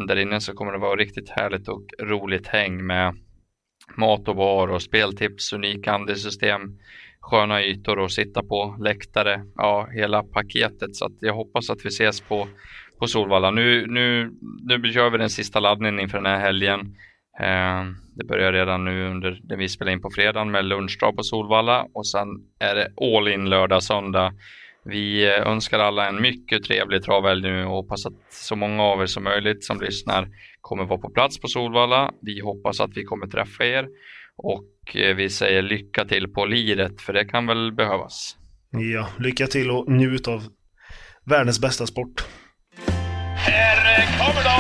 Där 0.09 0.17
inne 0.17 0.41
så 0.41 0.53
kommer 0.53 0.73
det 0.73 0.79
vara 0.79 0.97
riktigt 0.97 1.31
härligt 1.31 1.69
och 1.69 1.85
roligt 2.03 2.47
häng 2.47 2.87
med 2.87 3.15
mat 3.97 4.29
och 4.29 4.37
bar 4.37 4.69
och 4.69 4.83
speltips, 4.83 5.53
unika 5.53 5.93
handelssystem, 5.93 6.79
sköna 7.21 7.65
ytor 7.65 8.05
att 8.05 8.13
sitta 8.13 8.43
på, 8.43 8.77
läktare, 8.81 9.45
ja 9.57 9.89
hela 9.93 10.23
paketet. 10.23 10.97
Så 10.97 11.05
att 11.05 11.13
jag 11.21 11.35
hoppas 11.35 11.71
att 11.71 11.85
vi 11.85 11.89
ses 11.89 12.21
på, 12.21 12.49
på 12.99 13.07
Solvalla. 13.07 13.51
Nu, 13.51 13.87
nu, 13.87 14.31
nu 14.63 14.89
gör 14.89 15.11
vi 15.11 15.19
den 15.19 15.31
sista 15.31 15.61
laddningen 15.61 16.01
inför 16.01 16.19
den 16.19 16.27
här 16.27 16.41
helgen. 16.41 16.81
Eh, 17.41 17.85
det 18.17 18.25
börjar 18.25 18.53
redan 18.53 18.85
nu 18.85 19.11
under 19.11 19.41
det 19.43 19.57
vi 19.57 19.69
spelar 19.69 19.93
in 19.93 20.01
på 20.01 20.11
fredagen 20.11 20.51
med 20.51 20.65
lunchdag 20.65 21.17
på 21.17 21.23
Solvalla 21.23 21.87
och 21.95 22.07
sen 22.07 22.29
är 22.59 22.75
det 22.75 23.17
all 23.17 23.29
in 23.29 23.51
lördag, 23.51 23.83
söndag. 23.83 24.33
Vi 24.85 25.27
eh, 25.27 25.47
önskar 25.47 25.79
alla 25.79 26.09
en 26.09 26.23
mycket 26.23 26.65
trevlig 26.65 27.03
travhelg 27.03 27.43
nu 27.43 27.65
och 27.65 27.71
hoppas 27.71 28.07
att 28.07 28.13
så 28.31 28.57
många 28.57 28.83
av 28.83 29.03
er 29.03 29.07
som 29.07 29.25
möjligt 29.25 29.65
som 29.65 29.81
lyssnar 29.81 30.29
kommer 30.61 30.85
vara 30.85 31.01
på 31.01 31.11
plats 31.11 31.41
på 31.41 31.49
Solvalla. 31.49 32.13
Vi 32.21 32.41
hoppas 32.41 32.81
att 32.81 32.91
vi 32.95 33.05
kommer 33.05 33.27
träffa 33.27 33.65
er 33.65 33.89
och 34.37 34.97
eh, 34.97 35.17
vi 35.17 35.31
säger 35.31 35.63
lycka 35.63 36.05
till 36.05 36.29
på 36.29 36.45
liret, 36.45 37.01
för 37.01 37.13
det 37.13 37.25
kan 37.25 37.47
väl 37.47 37.73
behövas. 37.73 38.37
Ja, 38.71 39.09
lycka 39.19 39.47
till 39.47 39.71
och 39.71 39.93
njut 39.93 40.29
av 40.29 40.43
världens 41.25 41.61
bästa 41.61 41.87
sport. 41.87 42.25
Muhammad 44.27 44.56